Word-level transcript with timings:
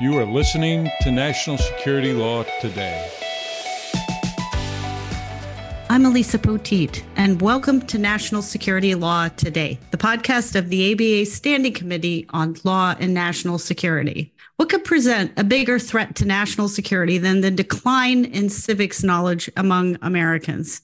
You 0.00 0.16
are 0.16 0.24
listening 0.24 0.90
to 1.02 1.10
National 1.10 1.58
Security 1.58 2.14
Law 2.14 2.44
Today. 2.62 3.06
I'm 5.90 6.06
Elisa 6.06 6.38
Poteet, 6.38 7.02
and 7.16 7.42
welcome 7.42 7.82
to 7.82 7.98
National 7.98 8.40
Security 8.40 8.94
Law 8.94 9.28
Today, 9.28 9.78
the 9.90 9.98
podcast 9.98 10.56
of 10.56 10.70
the 10.70 10.94
ABA 10.94 11.26
Standing 11.30 11.74
Committee 11.74 12.26
on 12.30 12.56
Law 12.64 12.94
and 12.98 13.12
National 13.12 13.58
Security. 13.58 14.32
What 14.56 14.70
could 14.70 14.84
present 14.84 15.38
a 15.38 15.44
bigger 15.44 15.78
threat 15.78 16.16
to 16.16 16.24
national 16.24 16.70
security 16.70 17.18
than 17.18 17.42
the 17.42 17.50
decline 17.50 18.24
in 18.24 18.48
civics 18.48 19.02
knowledge 19.02 19.50
among 19.54 19.98
Americans? 20.00 20.80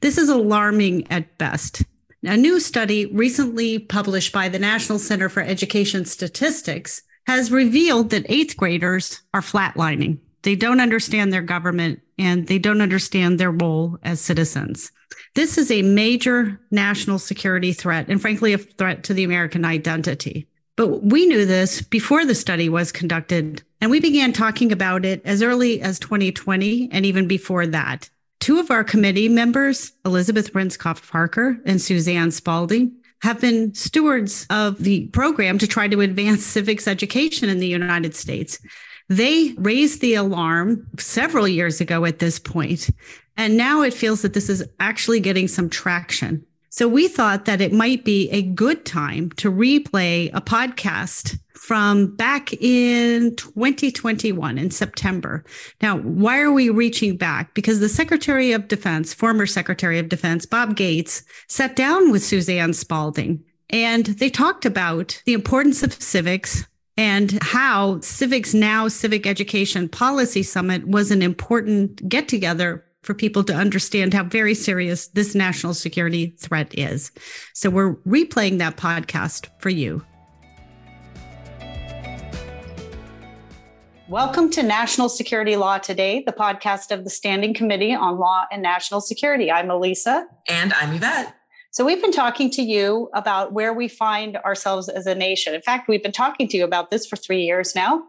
This 0.00 0.18
is 0.18 0.28
alarming 0.28 1.06
at 1.08 1.38
best. 1.38 1.84
A 2.24 2.36
new 2.36 2.58
study 2.58 3.06
recently 3.06 3.78
published 3.78 4.32
by 4.32 4.48
the 4.48 4.58
National 4.58 4.98
Center 4.98 5.28
for 5.28 5.40
Education 5.40 6.04
Statistics 6.04 7.02
has 7.26 7.50
revealed 7.50 8.10
that 8.10 8.26
eighth 8.28 8.56
graders 8.56 9.22
are 9.34 9.40
flatlining. 9.40 10.18
They 10.42 10.54
don't 10.54 10.80
understand 10.80 11.32
their 11.32 11.42
government 11.42 12.00
and 12.18 12.46
they 12.46 12.58
don't 12.58 12.80
understand 12.80 13.38
their 13.38 13.50
role 13.50 13.98
as 14.02 14.20
citizens. 14.20 14.92
This 15.34 15.58
is 15.58 15.70
a 15.70 15.82
major 15.82 16.60
national 16.70 17.18
security 17.18 17.72
threat 17.72 18.08
and, 18.08 18.20
frankly, 18.20 18.52
a 18.52 18.58
threat 18.58 19.04
to 19.04 19.14
the 19.14 19.24
American 19.24 19.64
identity. 19.64 20.46
But 20.76 21.04
we 21.04 21.26
knew 21.26 21.46
this 21.46 21.82
before 21.82 22.24
the 22.24 22.34
study 22.34 22.68
was 22.68 22.92
conducted, 22.92 23.62
and 23.80 23.90
we 23.90 23.98
began 23.98 24.32
talking 24.32 24.72
about 24.72 25.04
it 25.04 25.22
as 25.24 25.42
early 25.42 25.80
as 25.80 25.98
2020 25.98 26.90
and 26.92 27.06
even 27.06 27.26
before 27.26 27.66
that. 27.66 28.10
Two 28.40 28.60
of 28.60 28.70
our 28.70 28.84
committee 28.84 29.28
members, 29.28 29.92
Elizabeth 30.04 30.52
Rindskopf 30.52 31.10
Parker 31.10 31.58
and 31.64 31.80
Suzanne 31.80 32.30
Spaulding, 32.30 32.92
have 33.22 33.40
been 33.40 33.74
stewards 33.74 34.46
of 34.50 34.78
the 34.78 35.06
program 35.08 35.58
to 35.58 35.66
try 35.66 35.88
to 35.88 36.00
advance 36.00 36.44
civics 36.44 36.86
education 36.86 37.48
in 37.48 37.58
the 37.58 37.66
United 37.66 38.14
States. 38.14 38.58
They 39.08 39.54
raised 39.56 40.00
the 40.00 40.14
alarm 40.14 40.86
several 40.98 41.46
years 41.46 41.80
ago 41.80 42.04
at 42.04 42.18
this 42.18 42.38
point, 42.38 42.90
and 43.36 43.56
now 43.56 43.82
it 43.82 43.94
feels 43.94 44.22
that 44.22 44.34
this 44.34 44.48
is 44.48 44.64
actually 44.80 45.20
getting 45.20 45.48
some 45.48 45.70
traction. 45.70 46.44
So 46.76 46.86
we 46.86 47.08
thought 47.08 47.46
that 47.46 47.62
it 47.62 47.72
might 47.72 48.04
be 48.04 48.28
a 48.28 48.42
good 48.42 48.84
time 48.84 49.30
to 49.38 49.50
replay 49.50 50.28
a 50.34 50.42
podcast 50.42 51.38
from 51.54 52.14
back 52.16 52.52
in 52.52 53.34
2021 53.36 54.58
in 54.58 54.70
September. 54.70 55.42
Now, 55.80 55.96
why 55.96 56.38
are 56.38 56.52
we 56.52 56.68
reaching 56.68 57.16
back? 57.16 57.54
Because 57.54 57.80
the 57.80 57.88
Secretary 57.88 58.52
of 58.52 58.68
Defense, 58.68 59.14
former 59.14 59.46
Secretary 59.46 59.98
of 59.98 60.10
Defense, 60.10 60.44
Bob 60.44 60.76
Gates, 60.76 61.22
sat 61.48 61.76
down 61.76 62.10
with 62.10 62.22
Suzanne 62.22 62.74
Spaulding 62.74 63.42
and 63.70 64.04
they 64.04 64.28
talked 64.28 64.66
about 64.66 65.22
the 65.24 65.32
importance 65.32 65.82
of 65.82 65.94
civics 65.94 66.66
and 66.98 67.38
how 67.42 67.96
CivXNow 67.96 68.90
Civic 68.90 69.26
Education 69.26 69.88
Policy 69.88 70.42
Summit 70.42 70.86
was 70.86 71.10
an 71.10 71.22
important 71.22 72.06
get 72.06 72.28
together 72.28 72.85
for 73.06 73.14
people 73.14 73.44
to 73.44 73.54
understand 73.54 74.12
how 74.12 74.24
very 74.24 74.52
serious 74.52 75.06
this 75.08 75.34
national 75.34 75.72
security 75.72 76.34
threat 76.38 76.76
is. 76.76 77.12
So 77.54 77.70
we're 77.70 77.94
replaying 77.98 78.58
that 78.58 78.76
podcast 78.76 79.46
for 79.60 79.70
you. 79.70 80.04
Welcome 84.08 84.50
to 84.50 84.62
National 84.62 85.08
Security 85.08 85.56
Law 85.56 85.78
Today, 85.78 86.22
the 86.26 86.32
podcast 86.32 86.90
of 86.90 87.04
the 87.04 87.10
Standing 87.10 87.54
Committee 87.54 87.94
on 87.94 88.18
Law 88.18 88.44
and 88.52 88.62
National 88.62 89.00
Security. 89.00 89.50
I'm 89.50 89.70
Elisa. 89.70 90.26
And 90.48 90.72
I'm 90.74 90.92
Yvette. 90.94 91.34
So, 91.72 91.84
we've 91.84 92.00
been 92.00 92.12
talking 92.12 92.50
to 92.52 92.62
you 92.62 93.10
about 93.14 93.52
where 93.52 93.74
we 93.74 93.88
find 93.88 94.36
ourselves 94.38 94.88
as 94.88 95.06
a 95.06 95.14
nation. 95.14 95.54
In 95.54 95.60
fact, 95.60 95.88
we've 95.88 96.02
been 96.02 96.12
talking 96.12 96.48
to 96.48 96.56
you 96.56 96.64
about 96.64 96.90
this 96.90 97.04
for 97.04 97.16
three 97.16 97.42
years 97.42 97.74
now. 97.74 98.02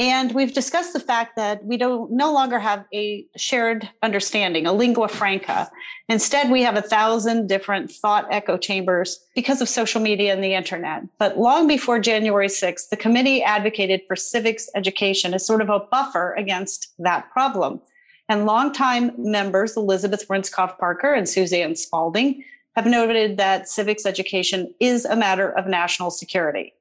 And 0.00 0.32
we've 0.32 0.54
discussed 0.54 0.94
the 0.94 0.98
fact 0.98 1.36
that 1.36 1.62
we 1.62 1.76
don't 1.76 2.10
no 2.10 2.32
longer 2.32 2.58
have 2.58 2.86
a 2.90 3.26
shared 3.36 3.86
understanding, 4.02 4.66
a 4.66 4.72
lingua 4.72 5.08
franca. 5.08 5.70
Instead, 6.08 6.50
we 6.50 6.62
have 6.62 6.74
a 6.74 6.80
thousand 6.80 7.48
different 7.48 7.90
thought 7.90 8.26
echo 8.30 8.56
chambers 8.56 9.22
because 9.34 9.60
of 9.60 9.68
social 9.68 10.00
media 10.00 10.32
and 10.32 10.42
the 10.42 10.54
internet. 10.54 11.02
But 11.18 11.36
long 11.36 11.68
before 11.68 11.98
January 11.98 12.46
6th, 12.46 12.88
the 12.88 12.96
committee 12.96 13.42
advocated 13.42 14.00
for 14.08 14.16
civics 14.16 14.70
education 14.74 15.34
as 15.34 15.46
sort 15.46 15.60
of 15.60 15.68
a 15.68 15.80
buffer 15.80 16.32
against 16.32 16.94
that 16.98 17.30
problem. 17.30 17.82
And 18.26 18.46
longtime 18.46 19.12
members 19.18 19.76
Elizabeth 19.76 20.26
Rindskopf 20.28 20.78
Parker 20.78 21.12
and 21.12 21.28
Suzanne 21.28 21.76
Spaulding 21.76 22.42
have 22.74 22.86
noted 22.86 23.36
that 23.36 23.68
civics 23.68 24.06
education 24.06 24.72
is 24.80 25.04
a 25.04 25.14
matter 25.14 25.50
of 25.50 25.66
national 25.66 26.10
security. 26.10 26.72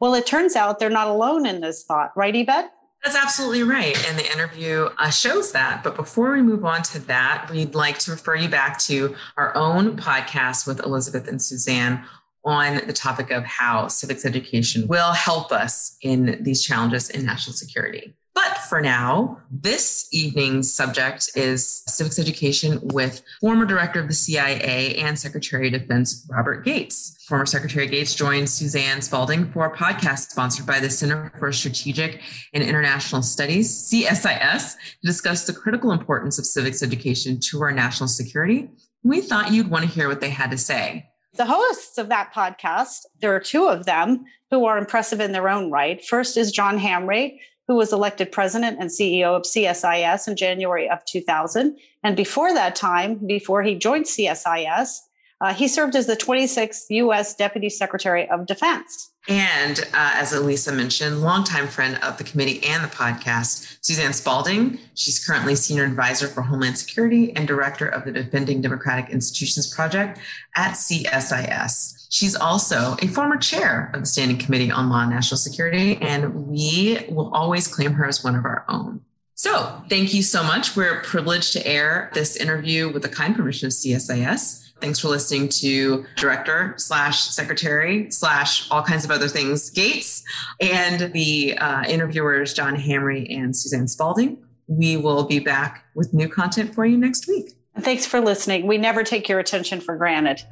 Well, 0.00 0.14
it 0.14 0.26
turns 0.26 0.56
out 0.56 0.78
they're 0.78 0.90
not 0.90 1.08
alone 1.08 1.46
in 1.46 1.60
this 1.60 1.84
thought, 1.84 2.12
right, 2.16 2.34
Yvette? 2.34 2.72
That's 3.04 3.16
absolutely 3.16 3.64
right. 3.64 3.96
And 4.08 4.18
the 4.18 4.32
interview 4.32 4.88
uh, 4.98 5.10
shows 5.10 5.52
that. 5.52 5.84
But 5.84 5.94
before 5.94 6.32
we 6.32 6.40
move 6.40 6.64
on 6.64 6.82
to 6.84 6.98
that, 7.00 7.48
we'd 7.50 7.74
like 7.74 7.98
to 8.00 8.12
refer 8.12 8.34
you 8.34 8.48
back 8.48 8.78
to 8.80 9.14
our 9.36 9.54
own 9.54 9.98
podcast 9.98 10.66
with 10.66 10.80
Elizabeth 10.80 11.28
and 11.28 11.40
Suzanne 11.40 12.02
on 12.46 12.86
the 12.86 12.92
topic 12.94 13.30
of 13.30 13.44
how 13.44 13.88
civics 13.88 14.24
education 14.24 14.86
will 14.88 15.12
help 15.12 15.52
us 15.52 15.98
in 16.00 16.42
these 16.42 16.62
challenges 16.62 17.10
in 17.10 17.26
national 17.26 17.54
security. 17.54 18.14
But 18.34 18.58
for 18.68 18.80
now, 18.80 19.40
this 19.48 20.08
evening's 20.12 20.74
subject 20.74 21.30
is 21.36 21.84
civics 21.86 22.18
education 22.18 22.80
with 22.82 23.22
former 23.40 23.64
director 23.64 24.00
of 24.00 24.08
the 24.08 24.14
CIA 24.14 24.96
and 24.96 25.16
Secretary 25.16 25.68
of 25.68 25.74
Defense 25.74 26.26
Robert 26.28 26.64
Gates. 26.64 27.16
Former 27.28 27.46
Secretary 27.46 27.86
Gates 27.86 28.12
joined 28.12 28.50
Suzanne 28.50 29.00
Spaulding 29.02 29.52
for 29.52 29.66
a 29.66 29.76
podcast 29.76 30.30
sponsored 30.30 30.66
by 30.66 30.80
the 30.80 30.90
Center 30.90 31.32
for 31.38 31.52
Strategic 31.52 32.22
and 32.52 32.64
International 32.64 33.22
Studies, 33.22 33.70
CSIS, 33.70 34.74
to 34.74 35.06
discuss 35.06 35.46
the 35.46 35.52
critical 35.52 35.92
importance 35.92 36.36
of 36.38 36.44
civics 36.44 36.82
education 36.82 37.38
to 37.50 37.62
our 37.62 37.70
national 37.70 38.08
security. 38.08 38.68
We 39.04 39.20
thought 39.20 39.52
you'd 39.52 39.70
want 39.70 39.84
to 39.84 39.90
hear 39.90 40.08
what 40.08 40.20
they 40.20 40.30
had 40.30 40.50
to 40.50 40.58
say. 40.58 41.08
The 41.36 41.46
hosts 41.46 41.98
of 41.98 42.08
that 42.08 42.32
podcast, 42.34 43.06
there 43.20 43.34
are 43.34 43.40
two 43.40 43.66
of 43.66 43.86
them 43.86 44.24
who 44.50 44.64
are 44.66 44.78
impressive 44.78 45.20
in 45.20 45.32
their 45.32 45.48
own 45.48 45.70
right. 45.70 46.04
First 46.04 46.36
is 46.36 46.52
John 46.52 46.78
Hamre, 46.78 47.38
who 47.68 47.76
was 47.76 47.92
elected 47.92 48.30
president 48.30 48.78
and 48.78 48.90
CEO 48.90 49.36
of 49.36 49.42
CSIS 49.42 50.28
in 50.28 50.36
January 50.36 50.88
of 50.88 51.04
2000. 51.04 51.76
And 52.02 52.16
before 52.16 52.52
that 52.52 52.76
time, 52.76 53.26
before 53.26 53.62
he 53.62 53.74
joined 53.74 54.04
CSIS, 54.04 54.98
uh, 55.40 55.52
he 55.52 55.68
served 55.68 55.96
as 55.96 56.06
the 56.06 56.16
26th 56.16 56.84
U.S. 56.90 57.34
Deputy 57.34 57.68
Secretary 57.68 58.28
of 58.30 58.46
Defense. 58.46 59.10
And 59.26 59.80
uh, 59.92 60.12
as 60.14 60.32
Elisa 60.32 60.70
mentioned, 60.70 61.22
longtime 61.22 61.68
friend 61.68 61.98
of 62.02 62.18
the 62.18 62.24
committee 62.24 62.62
and 62.64 62.84
the 62.84 62.88
podcast, 62.88 63.78
Suzanne 63.80 64.12
Spaulding. 64.12 64.78
She's 64.94 65.24
currently 65.24 65.54
Senior 65.54 65.84
Advisor 65.84 66.28
for 66.28 66.42
Homeland 66.42 66.78
Security 66.78 67.34
and 67.34 67.48
Director 67.48 67.86
of 67.86 68.04
the 68.04 68.12
Defending 68.12 68.60
Democratic 68.60 69.10
Institutions 69.10 69.72
Project 69.72 70.18
at 70.56 70.72
CSIS. 70.72 72.03
She's 72.14 72.36
also 72.36 72.94
a 73.02 73.08
former 73.08 73.36
chair 73.36 73.90
of 73.92 74.02
the 74.02 74.06
Standing 74.06 74.38
Committee 74.38 74.70
on 74.70 74.88
Law 74.88 75.00
and 75.00 75.10
National 75.10 75.36
Security, 75.36 75.98
and 76.00 76.46
we 76.46 77.04
will 77.08 77.34
always 77.34 77.66
claim 77.66 77.92
her 77.94 78.06
as 78.06 78.22
one 78.22 78.36
of 78.36 78.44
our 78.44 78.64
own. 78.68 79.00
So, 79.34 79.82
thank 79.90 80.14
you 80.14 80.22
so 80.22 80.44
much. 80.44 80.76
We're 80.76 81.00
privileged 81.00 81.54
to 81.54 81.66
air 81.66 82.12
this 82.14 82.36
interview 82.36 82.92
with 82.92 83.02
the 83.02 83.08
kind 83.08 83.34
permission 83.34 83.66
of 83.66 83.72
CSIS. 83.72 84.70
Thanks 84.80 85.00
for 85.00 85.08
listening 85.08 85.48
to 85.60 86.06
director 86.14 86.74
slash 86.76 87.20
secretary 87.20 88.08
slash 88.12 88.70
all 88.70 88.84
kinds 88.84 89.04
of 89.04 89.10
other 89.10 89.26
things, 89.26 89.68
Gates, 89.70 90.22
and 90.60 91.12
the 91.12 91.58
uh, 91.58 91.82
interviewers, 91.88 92.54
John 92.54 92.76
Hamre 92.76 93.26
and 93.28 93.56
Suzanne 93.56 93.88
Spaulding. 93.88 94.38
We 94.68 94.96
will 94.96 95.24
be 95.24 95.40
back 95.40 95.84
with 95.96 96.14
new 96.14 96.28
content 96.28 96.76
for 96.76 96.86
you 96.86 96.96
next 96.96 97.26
week. 97.26 97.54
Thanks 97.80 98.06
for 98.06 98.20
listening. 98.20 98.68
We 98.68 98.78
never 98.78 99.02
take 99.02 99.28
your 99.28 99.40
attention 99.40 99.80
for 99.80 99.96
granted. 99.96 100.44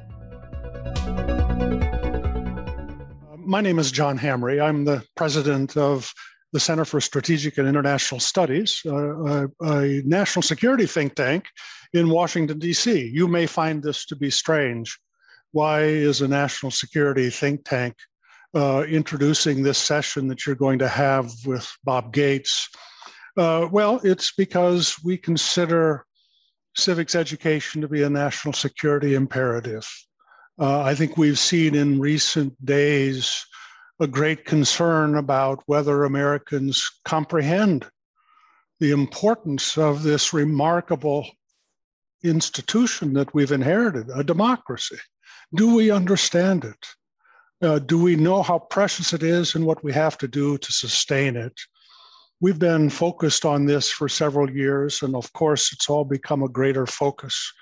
My 3.45 3.61
name 3.61 3.79
is 3.79 3.91
John 3.91 4.17
Hamre. 4.17 4.63
I'm 4.63 4.85
the 4.85 5.03
president 5.15 5.75
of 5.75 6.13
the 6.53 6.59
Center 6.59 6.85
for 6.85 7.01
Strategic 7.01 7.57
and 7.57 7.67
International 7.67 8.19
Studies, 8.19 8.81
uh, 8.85 8.91
a, 8.93 9.47
a, 9.63 10.01
national 10.03 10.43
security 10.43 10.85
think 10.85 11.15
tank 11.15 11.47
in 11.93 12.09
Washington, 12.09 12.59
D.C. 12.59 13.09
You 13.11 13.27
may 13.27 13.47
find 13.47 13.81
this 13.81 14.05
to 14.05 14.15
be 14.15 14.29
strange. 14.29 14.97
Why 15.51 15.81
is 15.81 16.21
a 16.21 16.27
national 16.27 16.71
security 16.71 17.29
think 17.29 17.65
tank 17.65 17.95
uh, 18.53 18.85
introducing 18.87 19.63
this 19.63 19.79
session 19.79 20.27
that 20.27 20.45
you're 20.45 20.55
going 20.55 20.79
to 20.79 20.87
have 20.87 21.31
with 21.45 21.69
Bob 21.83 22.13
Gates? 22.13 22.69
Uh, 23.35 23.67
well, 23.71 23.99
it's 24.03 24.31
because 24.31 24.95
we 25.03 25.17
consider 25.17 26.05
civics 26.75 27.15
education 27.15 27.81
to 27.81 27.87
be 27.87 28.03
a 28.03 28.09
national 28.09 28.53
security 28.53 29.15
imperative. 29.15 29.87
Uh, 30.59 30.81
I 30.81 30.95
think 30.95 31.17
we've 31.17 31.39
seen 31.39 31.75
in 31.75 31.99
recent 31.99 32.53
days 32.65 33.45
a 33.99 34.07
great 34.07 34.45
concern 34.45 35.15
about 35.15 35.63
whether 35.65 36.03
Americans 36.03 36.83
comprehend 37.05 37.89
the 38.79 38.91
importance 38.91 39.77
of 39.77 40.03
this 40.03 40.33
remarkable 40.33 41.27
institution 42.23 43.13
that 43.13 43.33
we've 43.33 43.51
inherited, 43.51 44.09
a 44.13 44.23
democracy. 44.23 44.97
Do 45.55 45.75
we 45.75 45.91
understand 45.91 46.65
it? 46.65 46.87
Uh, 47.65 47.79
do 47.79 48.01
we 48.01 48.15
know 48.15 48.43
how 48.43 48.59
precious 48.59 49.13
it 49.13 49.23
is 49.23 49.55
and 49.55 49.65
what 49.65 49.83
we 49.83 49.93
have 49.93 50.17
to 50.19 50.27
do 50.27 50.57
to 50.57 50.71
sustain 50.71 51.35
it? 51.35 51.53
we've 52.43 52.59
been 52.59 52.89
focused 52.89 53.45
on 53.45 53.65
this 53.65 53.89
for 53.89 54.09
several 54.09 54.51
years, 54.51 55.01
and 55.01 55.15
of 55.15 55.31
course, 55.31 55.71
it's 55.71 55.89
all 55.89 56.03
become 56.03 56.43
a 56.43 56.49
greater 56.49 56.85
focus 56.85 57.53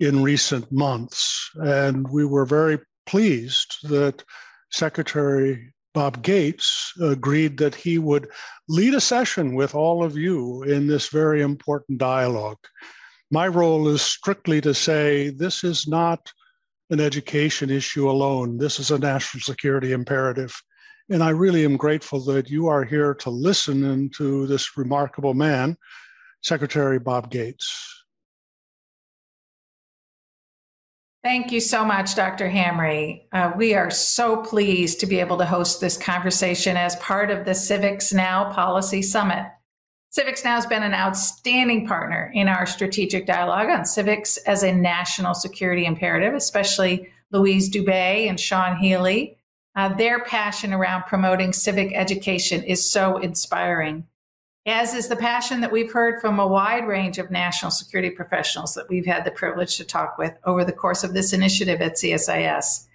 in 0.00 0.22
recent 0.22 0.72
months. 0.72 1.50
And 1.56 2.08
we 2.08 2.24
were 2.24 2.46
very 2.46 2.78
pleased 3.06 3.76
that 3.84 4.24
Secretary 4.72 5.72
Bob 5.92 6.22
Gates 6.22 6.92
agreed 7.00 7.58
that 7.58 7.74
he 7.74 7.98
would 7.98 8.28
lead 8.68 8.94
a 8.94 9.00
session 9.00 9.54
with 9.54 9.74
all 9.74 10.02
of 10.04 10.16
you 10.16 10.62
in 10.62 10.86
this 10.86 11.08
very 11.08 11.42
important 11.42 11.98
dialogue. 11.98 12.58
My 13.30 13.46
role 13.48 13.88
is 13.88 14.02
strictly 14.02 14.60
to 14.62 14.74
say 14.74 15.30
this 15.30 15.64
is 15.64 15.86
not 15.86 16.32
an 16.90 17.00
education 17.00 17.70
issue 17.70 18.10
alone, 18.10 18.58
this 18.58 18.80
is 18.80 18.90
a 18.90 18.98
national 18.98 19.42
security 19.42 19.92
imperative. 19.92 20.54
And 21.08 21.22
I 21.22 21.30
really 21.30 21.64
am 21.64 21.76
grateful 21.76 22.24
that 22.26 22.48
you 22.48 22.68
are 22.68 22.84
here 22.84 23.14
to 23.14 23.30
listen 23.30 24.10
to 24.16 24.46
this 24.46 24.76
remarkable 24.76 25.34
man, 25.34 25.76
Secretary 26.42 27.00
Bob 27.00 27.30
Gates. 27.30 27.99
Thank 31.22 31.52
you 31.52 31.60
so 31.60 31.84
much, 31.84 32.14
Dr. 32.14 32.48
Hamre. 32.48 33.24
Uh, 33.30 33.52
we 33.54 33.74
are 33.74 33.90
so 33.90 34.38
pleased 34.38 35.00
to 35.00 35.06
be 35.06 35.20
able 35.20 35.36
to 35.36 35.44
host 35.44 35.78
this 35.78 35.98
conversation 35.98 36.78
as 36.78 36.96
part 36.96 37.30
of 37.30 37.44
the 37.44 37.50
CivXNow 37.50 38.54
Policy 38.54 39.02
Summit. 39.02 39.44
CivXNow 40.16 40.44
has 40.44 40.64
been 40.64 40.82
an 40.82 40.94
outstanding 40.94 41.86
partner 41.86 42.32
in 42.34 42.48
our 42.48 42.64
strategic 42.64 43.26
dialogue 43.26 43.68
on 43.68 43.84
civics 43.84 44.38
as 44.38 44.62
a 44.62 44.72
national 44.72 45.34
security 45.34 45.84
imperative, 45.84 46.32
especially 46.32 47.06
Louise 47.32 47.70
Dubé 47.70 48.26
and 48.26 48.40
Shawn 48.40 48.78
Healy. 48.78 49.36
Uh, 49.76 49.90
their 49.90 50.24
passion 50.24 50.72
around 50.72 51.02
promoting 51.02 51.52
civic 51.52 51.94
education 51.94 52.62
is 52.62 52.90
so 52.90 53.18
inspiring 53.18 54.06
as 54.66 54.94
is 54.94 55.08
the 55.08 55.16
passion 55.16 55.60
that 55.60 55.72
we've 55.72 55.92
heard 55.92 56.20
from 56.20 56.38
a 56.38 56.46
wide 56.46 56.86
range 56.86 57.18
of 57.18 57.30
national 57.30 57.70
security 57.70 58.10
professionals 58.10 58.74
that 58.74 58.88
we've 58.88 59.06
had 59.06 59.24
the 59.24 59.30
privilege 59.30 59.76
to 59.76 59.84
talk 59.84 60.18
with 60.18 60.34
over 60.44 60.64
the 60.64 60.72
course 60.72 61.02
of 61.02 61.14
this 61.14 61.32
initiative 61.32 61.80
at 61.80 61.94
CSIS. 61.94 62.86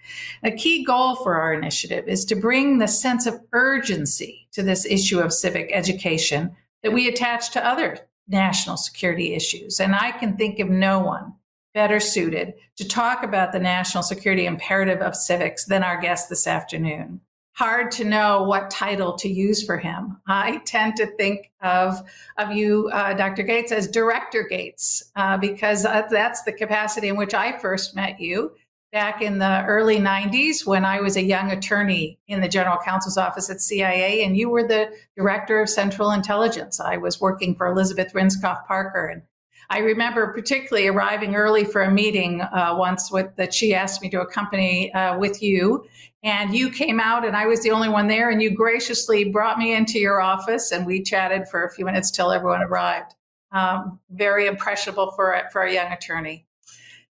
A 0.44 0.52
key 0.52 0.84
goal 0.84 1.16
for 1.16 1.34
our 1.34 1.52
initiative 1.52 2.06
is 2.06 2.24
to 2.26 2.36
bring 2.36 2.78
the 2.78 2.86
sense 2.86 3.26
of 3.26 3.40
urgency 3.52 4.46
to 4.52 4.62
this 4.62 4.86
issue 4.86 5.18
of 5.18 5.32
civic 5.32 5.70
education 5.72 6.54
that 6.82 6.92
we 6.92 7.08
attach 7.08 7.50
to 7.50 7.66
other 7.66 7.98
national 8.28 8.76
security 8.76 9.34
issues. 9.34 9.80
And 9.80 9.94
I 9.94 10.12
can 10.12 10.36
think 10.36 10.60
of 10.60 10.68
no 10.68 11.00
one 11.00 11.34
better 11.74 11.98
suited 11.98 12.54
to 12.76 12.86
talk 12.86 13.22
about 13.22 13.52
the 13.52 13.58
national 13.58 14.02
security 14.02 14.46
imperative 14.46 15.00
of 15.00 15.16
civics 15.16 15.64
than 15.64 15.82
our 15.82 16.00
guest 16.00 16.28
this 16.28 16.46
afternoon 16.46 17.20
hard 17.56 17.90
to 17.90 18.04
know 18.04 18.42
what 18.42 18.70
title 18.70 19.14
to 19.16 19.28
use 19.28 19.64
for 19.64 19.78
him. 19.78 20.18
I 20.26 20.58
tend 20.66 20.94
to 20.96 21.06
think 21.16 21.50
of 21.62 22.02
of 22.36 22.52
you, 22.52 22.90
uh, 22.92 23.14
Dr. 23.14 23.42
Gates, 23.42 23.72
as 23.72 23.88
Director 23.88 24.46
Gates, 24.48 25.10
uh, 25.16 25.38
because 25.38 25.82
that's 25.82 26.42
the 26.42 26.52
capacity 26.52 27.08
in 27.08 27.16
which 27.16 27.32
I 27.32 27.58
first 27.58 27.96
met 27.96 28.20
you 28.20 28.52
back 28.92 29.22
in 29.22 29.38
the 29.38 29.64
early 29.64 29.98
90s 29.98 30.66
when 30.66 30.84
I 30.84 31.00
was 31.00 31.16
a 31.16 31.22
young 31.22 31.50
attorney 31.50 32.18
in 32.28 32.40
the 32.42 32.48
general 32.48 32.76
counsel's 32.84 33.16
office 33.16 33.48
at 33.48 33.62
CIA, 33.62 34.22
and 34.22 34.36
you 34.36 34.50
were 34.50 34.68
the 34.68 34.90
director 35.16 35.60
of 35.60 35.70
Central 35.70 36.10
Intelligence. 36.10 36.78
I 36.78 36.98
was 36.98 37.20
working 37.20 37.54
for 37.54 37.66
Elizabeth 37.66 38.12
Rindskopf 38.12 38.66
Parker, 38.66 39.06
and 39.06 39.22
I 39.70 39.78
remember 39.78 40.32
particularly 40.32 40.88
arriving 40.88 41.34
early 41.34 41.64
for 41.64 41.82
a 41.82 41.90
meeting 41.90 42.42
uh, 42.42 42.74
once 42.78 43.10
with, 43.10 43.34
that 43.36 43.52
she 43.52 43.74
asked 43.74 44.02
me 44.02 44.10
to 44.10 44.20
accompany 44.20 44.92
uh, 44.92 45.18
with 45.18 45.42
you. 45.42 45.86
And 46.26 46.52
you 46.52 46.70
came 46.70 46.98
out, 46.98 47.24
and 47.24 47.36
I 47.36 47.46
was 47.46 47.62
the 47.62 47.70
only 47.70 47.88
one 47.88 48.08
there. 48.08 48.30
And 48.30 48.42
you 48.42 48.50
graciously 48.50 49.30
brought 49.30 49.58
me 49.58 49.72
into 49.72 50.00
your 50.00 50.20
office, 50.20 50.72
and 50.72 50.84
we 50.84 51.00
chatted 51.00 51.46
for 51.46 51.64
a 51.64 51.70
few 51.70 51.84
minutes 51.84 52.10
till 52.10 52.32
everyone 52.32 52.62
arrived. 52.62 53.14
Um, 53.52 54.00
very 54.10 54.48
impressionable 54.48 55.12
for 55.12 55.32
a, 55.32 55.48
for 55.52 55.62
a 55.62 55.72
young 55.72 55.92
attorney. 55.92 56.44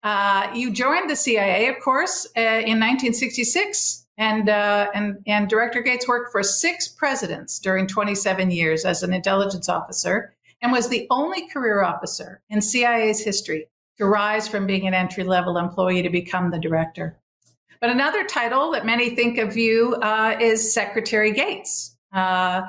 Uh, 0.02 0.50
you 0.54 0.72
joined 0.72 1.10
the 1.10 1.14
CIA, 1.14 1.68
of 1.68 1.76
course, 1.84 2.26
uh, 2.38 2.40
in 2.40 2.80
1966, 2.80 4.06
and, 4.16 4.48
uh, 4.48 4.88
and, 4.94 5.18
and 5.26 5.46
Director 5.46 5.82
Gates 5.82 6.08
worked 6.08 6.32
for 6.32 6.42
six 6.42 6.88
presidents 6.88 7.58
during 7.58 7.86
27 7.86 8.50
years 8.50 8.86
as 8.86 9.02
an 9.02 9.12
intelligence 9.12 9.68
officer 9.68 10.34
and 10.62 10.72
was 10.72 10.88
the 10.88 11.06
only 11.10 11.46
career 11.48 11.82
officer 11.82 12.40
in 12.48 12.62
CIA's 12.62 13.20
history 13.20 13.68
to 13.98 14.06
rise 14.06 14.48
from 14.48 14.66
being 14.66 14.86
an 14.86 14.94
entry 14.94 15.22
level 15.22 15.58
employee 15.58 16.02
to 16.02 16.10
become 16.10 16.50
the 16.50 16.58
director. 16.58 17.18
But 17.82 17.90
another 17.90 18.22
title 18.22 18.70
that 18.70 18.86
many 18.86 19.16
think 19.16 19.38
of 19.38 19.56
you 19.56 19.96
uh, 19.96 20.36
is 20.40 20.72
Secretary 20.72 21.32
Gates. 21.32 21.96
Uh, 22.12 22.62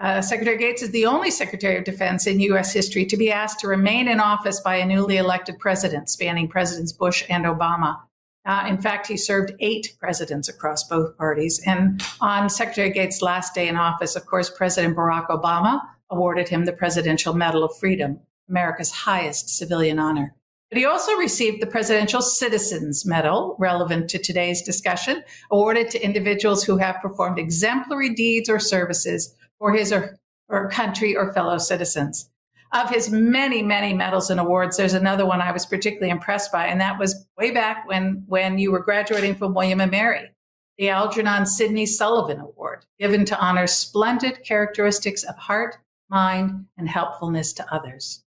uh, 0.00 0.20
Secretary 0.20 0.58
Gates 0.58 0.82
is 0.82 0.90
the 0.90 1.06
only 1.06 1.30
Secretary 1.30 1.78
of 1.78 1.84
Defense 1.84 2.26
in 2.26 2.40
U.S. 2.40 2.72
history 2.72 3.06
to 3.06 3.16
be 3.16 3.30
asked 3.30 3.60
to 3.60 3.68
remain 3.68 4.08
in 4.08 4.18
office 4.18 4.58
by 4.58 4.74
a 4.74 4.84
newly 4.84 5.18
elected 5.18 5.60
president, 5.60 6.10
spanning 6.10 6.48
Presidents 6.48 6.90
Bush 6.92 7.22
and 7.30 7.44
Obama. 7.44 7.96
Uh, 8.44 8.66
in 8.68 8.76
fact, 8.76 9.06
he 9.06 9.16
served 9.16 9.52
eight 9.60 9.94
presidents 10.00 10.48
across 10.48 10.82
both 10.82 11.16
parties. 11.16 11.62
And 11.64 12.02
on 12.20 12.50
Secretary 12.50 12.90
Gates' 12.90 13.22
last 13.22 13.54
day 13.54 13.68
in 13.68 13.76
office, 13.76 14.16
of 14.16 14.26
course, 14.26 14.50
President 14.50 14.96
Barack 14.96 15.28
Obama 15.28 15.80
awarded 16.10 16.48
him 16.48 16.64
the 16.64 16.72
Presidential 16.72 17.34
Medal 17.34 17.62
of 17.62 17.78
Freedom, 17.78 18.18
America's 18.48 18.90
highest 18.90 19.48
civilian 19.48 20.00
honor. 20.00 20.34
But 20.76 20.80
he 20.80 20.84
also 20.84 21.14
received 21.14 21.62
the 21.62 21.66
Presidential 21.66 22.20
Citizens 22.20 23.06
Medal, 23.06 23.56
relevant 23.58 24.10
to 24.10 24.18
today's 24.18 24.60
discussion, 24.60 25.24
awarded 25.50 25.88
to 25.88 26.04
individuals 26.04 26.64
who 26.64 26.76
have 26.76 27.00
performed 27.00 27.38
exemplary 27.38 28.10
deeds 28.10 28.50
or 28.50 28.58
services 28.58 29.34
for 29.58 29.72
his 29.72 29.90
or, 29.90 30.18
or 30.50 30.68
country 30.68 31.16
or 31.16 31.32
fellow 31.32 31.56
citizens. 31.56 32.28
Of 32.74 32.90
his 32.90 33.08
many, 33.08 33.62
many 33.62 33.94
medals 33.94 34.28
and 34.28 34.38
awards, 34.38 34.76
there's 34.76 34.92
another 34.92 35.24
one 35.24 35.40
I 35.40 35.50
was 35.50 35.64
particularly 35.64 36.10
impressed 36.10 36.52
by, 36.52 36.66
and 36.66 36.78
that 36.82 36.98
was 36.98 37.26
way 37.38 37.52
back 37.52 37.88
when, 37.88 38.24
when 38.26 38.58
you 38.58 38.70
were 38.70 38.80
graduating 38.80 39.36
from 39.36 39.54
William 39.54 39.80
and 39.80 39.90
Mary, 39.90 40.30
the 40.76 40.90
Algernon 40.90 41.46
Sidney 41.46 41.86
Sullivan 41.86 42.38
Award, 42.38 42.84
given 42.98 43.24
to 43.24 43.40
honor 43.40 43.66
splendid 43.66 44.44
characteristics 44.44 45.22
of 45.22 45.38
heart, 45.38 45.78
mind, 46.10 46.66
and 46.76 46.86
helpfulness 46.86 47.54
to 47.54 47.74
others. 47.74 48.25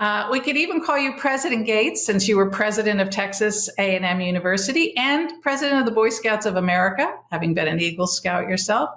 Uh, 0.00 0.26
we 0.30 0.40
could 0.40 0.56
even 0.56 0.82
call 0.82 0.96
you 0.96 1.12
President 1.18 1.66
Gates, 1.66 2.06
since 2.06 2.26
you 2.26 2.38
were 2.38 2.48
president 2.48 3.02
of 3.02 3.10
Texas 3.10 3.68
A&M 3.78 4.20
University 4.22 4.96
and 4.96 5.30
president 5.42 5.78
of 5.78 5.84
the 5.84 5.92
Boy 5.92 6.08
Scouts 6.08 6.46
of 6.46 6.56
America, 6.56 7.14
having 7.30 7.52
been 7.52 7.68
an 7.68 7.78
Eagle 7.80 8.06
Scout 8.06 8.48
yourself, 8.48 8.88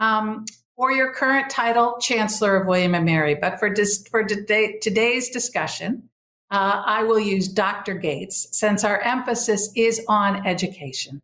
um, 0.00 0.44
or 0.76 0.92
your 0.92 1.14
current 1.14 1.48
title, 1.48 1.96
Chancellor 1.98 2.56
of 2.56 2.66
William 2.66 2.94
and 2.94 3.06
Mary. 3.06 3.34
But 3.34 3.58
for, 3.58 3.70
dis- 3.70 4.06
for 4.10 4.22
today, 4.22 4.78
today's 4.82 5.30
discussion, 5.30 6.10
uh, 6.50 6.82
I 6.84 7.04
will 7.04 7.18
use 7.18 7.48
Dr. 7.48 7.94
Gates, 7.94 8.48
since 8.52 8.84
our 8.84 9.00
emphasis 9.00 9.70
is 9.74 10.04
on 10.08 10.46
education. 10.46 11.22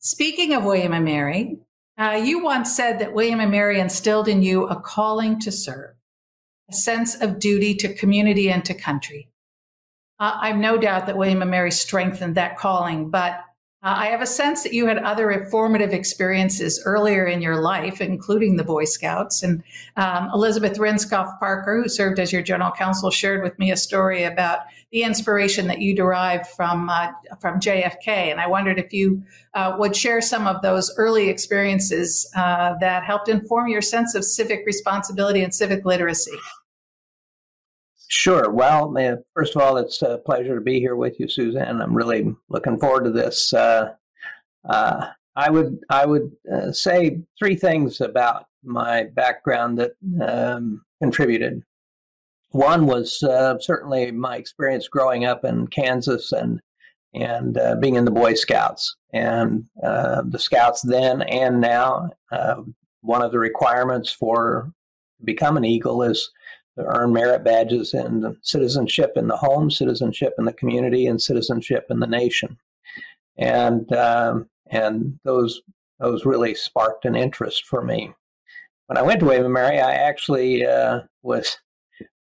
Speaking 0.00 0.52
of 0.54 0.64
William 0.64 0.92
and 0.94 1.04
Mary, 1.04 1.58
uh, 1.96 2.20
you 2.24 2.42
once 2.42 2.74
said 2.74 2.98
that 2.98 3.12
William 3.12 3.38
and 3.38 3.52
Mary 3.52 3.78
instilled 3.78 4.26
in 4.26 4.42
you 4.42 4.66
a 4.66 4.80
calling 4.80 5.38
to 5.40 5.52
serve, 5.52 5.94
sense 6.74 7.20
of 7.20 7.38
duty 7.38 7.74
to 7.76 7.94
community 7.94 8.50
and 8.50 8.64
to 8.64 8.74
country. 8.74 9.28
Uh, 10.18 10.38
I've 10.40 10.56
no 10.56 10.78
doubt 10.78 11.06
that 11.06 11.16
William 11.16 11.42
and 11.42 11.50
Mary 11.50 11.72
strengthened 11.72 12.36
that 12.36 12.56
calling, 12.56 13.10
but 13.10 13.44
uh, 13.84 13.94
I 13.98 14.06
have 14.06 14.22
a 14.22 14.26
sense 14.26 14.62
that 14.62 14.72
you 14.72 14.86
had 14.86 14.98
other 14.98 15.48
formative 15.50 15.92
experiences 15.92 16.80
earlier 16.84 17.26
in 17.26 17.42
your 17.42 17.60
life, 17.60 18.00
including 18.00 18.56
the 18.56 18.62
Boy 18.62 18.84
Scouts. 18.84 19.42
And 19.42 19.64
um, 19.96 20.30
Elizabeth 20.32 20.78
Rindskopf 20.78 21.40
Parker, 21.40 21.82
who 21.82 21.88
served 21.88 22.20
as 22.20 22.32
your 22.32 22.42
general 22.42 22.70
counsel, 22.70 23.10
shared 23.10 23.42
with 23.42 23.58
me 23.58 23.72
a 23.72 23.76
story 23.76 24.22
about 24.22 24.60
the 24.92 25.02
inspiration 25.02 25.66
that 25.66 25.80
you 25.80 25.96
derived 25.96 26.46
from 26.46 26.88
uh, 26.90 27.08
from 27.40 27.58
JFK. 27.58 28.06
And 28.06 28.40
I 28.40 28.46
wondered 28.46 28.78
if 28.78 28.92
you 28.92 29.24
uh, 29.54 29.74
would 29.76 29.96
share 29.96 30.20
some 30.20 30.46
of 30.46 30.62
those 30.62 30.94
early 30.96 31.28
experiences 31.28 32.30
uh, 32.36 32.74
that 32.80 33.02
helped 33.02 33.28
inform 33.28 33.66
your 33.66 33.82
sense 33.82 34.14
of 34.14 34.24
civic 34.24 34.64
responsibility 34.64 35.42
and 35.42 35.52
civic 35.52 35.84
literacy. 35.84 36.38
Sure. 38.12 38.50
Well, 38.50 38.94
first 39.34 39.56
of 39.56 39.62
all, 39.62 39.78
it's 39.78 40.02
a 40.02 40.18
pleasure 40.18 40.56
to 40.56 40.60
be 40.60 40.78
here 40.78 40.96
with 40.96 41.18
you, 41.18 41.26
Suzanne. 41.26 41.80
I'm 41.80 41.94
really 41.94 42.36
looking 42.50 42.78
forward 42.78 43.04
to 43.04 43.10
this. 43.10 43.54
Uh, 43.54 43.94
uh, 44.68 45.06
I 45.34 45.50
would 45.50 45.78
I 45.88 46.04
would 46.04 46.30
uh, 46.52 46.72
say 46.72 47.22
three 47.38 47.56
things 47.56 48.02
about 48.02 48.48
my 48.62 49.04
background 49.04 49.78
that 49.78 49.92
um, 50.20 50.84
contributed. 51.00 51.62
One 52.50 52.84
was 52.84 53.22
uh, 53.22 53.58
certainly 53.60 54.10
my 54.10 54.36
experience 54.36 54.88
growing 54.88 55.24
up 55.24 55.42
in 55.46 55.68
Kansas 55.68 56.32
and 56.32 56.60
and 57.14 57.56
uh, 57.56 57.76
being 57.76 57.94
in 57.94 58.04
the 58.04 58.10
Boy 58.10 58.34
Scouts 58.34 58.94
and 59.14 59.64
uh, 59.82 60.20
the 60.26 60.38
Scouts 60.38 60.82
then 60.82 61.22
and 61.22 61.62
now. 61.62 62.10
one 63.00 63.22
of 63.22 63.32
the 63.32 63.38
requirements 63.38 64.12
for 64.12 64.70
become 65.24 65.56
an 65.56 65.64
Eagle 65.64 66.02
is 66.02 66.30
earn 66.78 67.12
merit 67.12 67.44
badges 67.44 67.94
and 67.94 68.36
citizenship 68.42 69.12
in 69.16 69.28
the 69.28 69.36
home, 69.36 69.70
citizenship 69.70 70.34
in 70.38 70.44
the 70.44 70.52
community, 70.52 71.06
and 71.06 71.20
citizenship 71.20 71.86
in 71.90 72.00
the 72.00 72.06
nation. 72.06 72.56
And 73.36 73.92
um, 73.92 74.48
and 74.70 75.18
those 75.24 75.62
those 75.98 76.24
really 76.24 76.54
sparked 76.54 77.04
an 77.04 77.14
interest 77.14 77.66
for 77.66 77.82
me. 77.82 78.12
when 78.86 78.98
I 78.98 79.02
went 79.02 79.20
to 79.20 79.26
William 79.26 79.52
Mary, 79.52 79.80
I 79.80 79.92
actually 79.94 80.66
uh, 80.66 81.00
was 81.22 81.58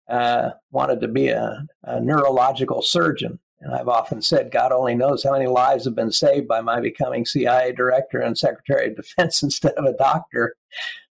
uh, 0.10 0.52
wanted 0.72 1.02
to 1.02 1.08
be 1.08 1.30
a, 1.30 1.66
a, 1.84 2.00
neurological 2.00 2.82
surgeon. 2.82 3.40
And 3.62 3.74
I've 3.74 3.88
often 3.88 4.22
said, 4.22 4.52
God 4.52 4.72
only 4.72 4.94
knows 4.94 5.24
how 5.24 5.32
many 5.32 5.48
lives 5.48 5.86
have 5.86 5.96
been 5.96 6.12
saved 6.12 6.48
by 6.48 6.62
my 6.62 6.82
becoming 6.82 7.26
CIA 7.26 7.72
director 7.72 8.20
and 8.20 8.38
Secretary 8.38 8.90
of 8.90 8.98
Defense 8.98 9.42
instead 9.44 9.74
of 9.74 9.86
a 9.86 9.98
doctor. 9.98 10.56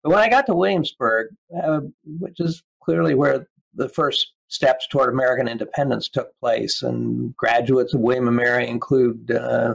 But 0.02 0.10
when 0.10 0.20
I 0.20 0.28
got 0.28 0.46
to 0.46 0.54
Williamsburg, 0.54 1.28
uh, 1.62 1.80
which 2.04 2.40
is 2.40 2.62
clearly 2.86 3.14
where 3.14 3.46
the 3.74 3.88
first 3.90 4.32
steps 4.48 4.86
toward 4.86 5.12
American 5.12 5.48
independence 5.48 6.08
took 6.08 6.30
place, 6.40 6.82
and 6.82 7.36
graduates 7.36 7.92
of 7.92 8.00
William 8.00 8.28
and 8.28 8.36
Mary 8.36 8.68
include 8.68 9.30
uh, 9.32 9.74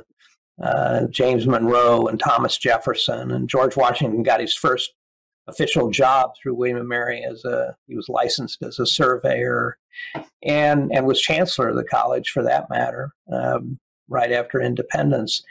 uh, 0.64 1.08
James 1.08 1.46
Monroe 1.46 2.08
and 2.08 2.20
Thomas 2.20 2.58
Jefferson, 2.58 3.32
and 3.32 3.50
George 3.50 3.76
Washington 3.76 4.24
got 4.24 4.40
his 4.40 4.56
first 4.56 4.94
official 5.48 5.90
job 5.90 6.32
through 6.42 6.56
William 6.56 6.78
and 6.78 6.88
Mary 6.88 7.26
as 7.30 7.44
a 7.44 7.76
he 7.88 7.96
was 7.96 8.08
licensed 8.08 8.64
as 8.64 8.80
a 8.80 8.86
surveyor, 8.86 9.78
and 10.44 10.90
and 10.94 11.06
was 11.06 11.20
chancellor 11.20 11.70
of 11.70 11.76
the 11.76 11.84
college 11.84 12.30
for 12.30 12.42
that 12.44 12.70
matter, 12.70 13.12
um, 13.32 13.78
right 14.08 14.32
after 14.32 14.62
independence. 14.62 15.44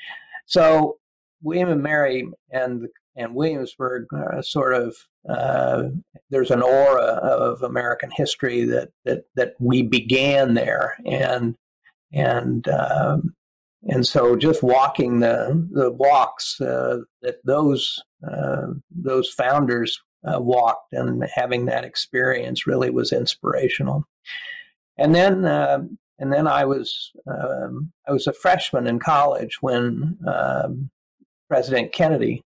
So 0.47 0.97
William 1.43 1.69
and 1.69 1.83
Mary 1.83 2.27
and 2.51 2.89
and 3.17 3.35
Williamsburg 3.35 4.07
uh, 4.15 4.43
sort 4.43 4.75
of 4.75 4.97
uh, 5.29 5.85
there's 6.31 6.51
an 6.51 6.63
aura 6.63 7.03
of 7.03 7.63
American 7.63 8.11
history 8.15 8.65
that 8.65 8.91
that 9.05 9.25
that 9.35 9.55
we 9.59 9.83
began 9.83 10.55
there, 10.55 10.97
and 11.07 11.57
and 12.13 12.67
um, 12.69 13.35
and 13.83 14.07
so 14.07 14.37
just 14.37 14.63
walking 14.63 15.21
the 15.21 15.69
the 15.73 15.91
walks 15.91 16.61
uh, 16.61 16.99
that 17.23 17.37
those 17.45 18.03
uh, 18.29 18.69
those 18.91 19.31
founders 19.31 20.01
uh, 20.25 20.41
walked 20.41 20.93
and 20.93 21.25
having 21.35 21.67
that 21.67 21.85
experience 21.85 22.67
really 22.67 22.91
was 22.91 23.13
inspirational. 23.13 24.05
And 24.99 25.15
then 25.15 25.45
um, 25.45 25.99
and 26.19 26.33
then 26.33 26.47
I 26.47 26.65
was 26.65 27.13
um, 27.27 27.93
I 28.07 28.13
was 28.13 28.27
a 28.27 28.33
freshman 28.33 28.87
in 28.87 28.99
college 28.99 29.59
when 29.61 30.19
um, 30.27 30.91
President 31.49 31.93
Kennedy 31.93 32.45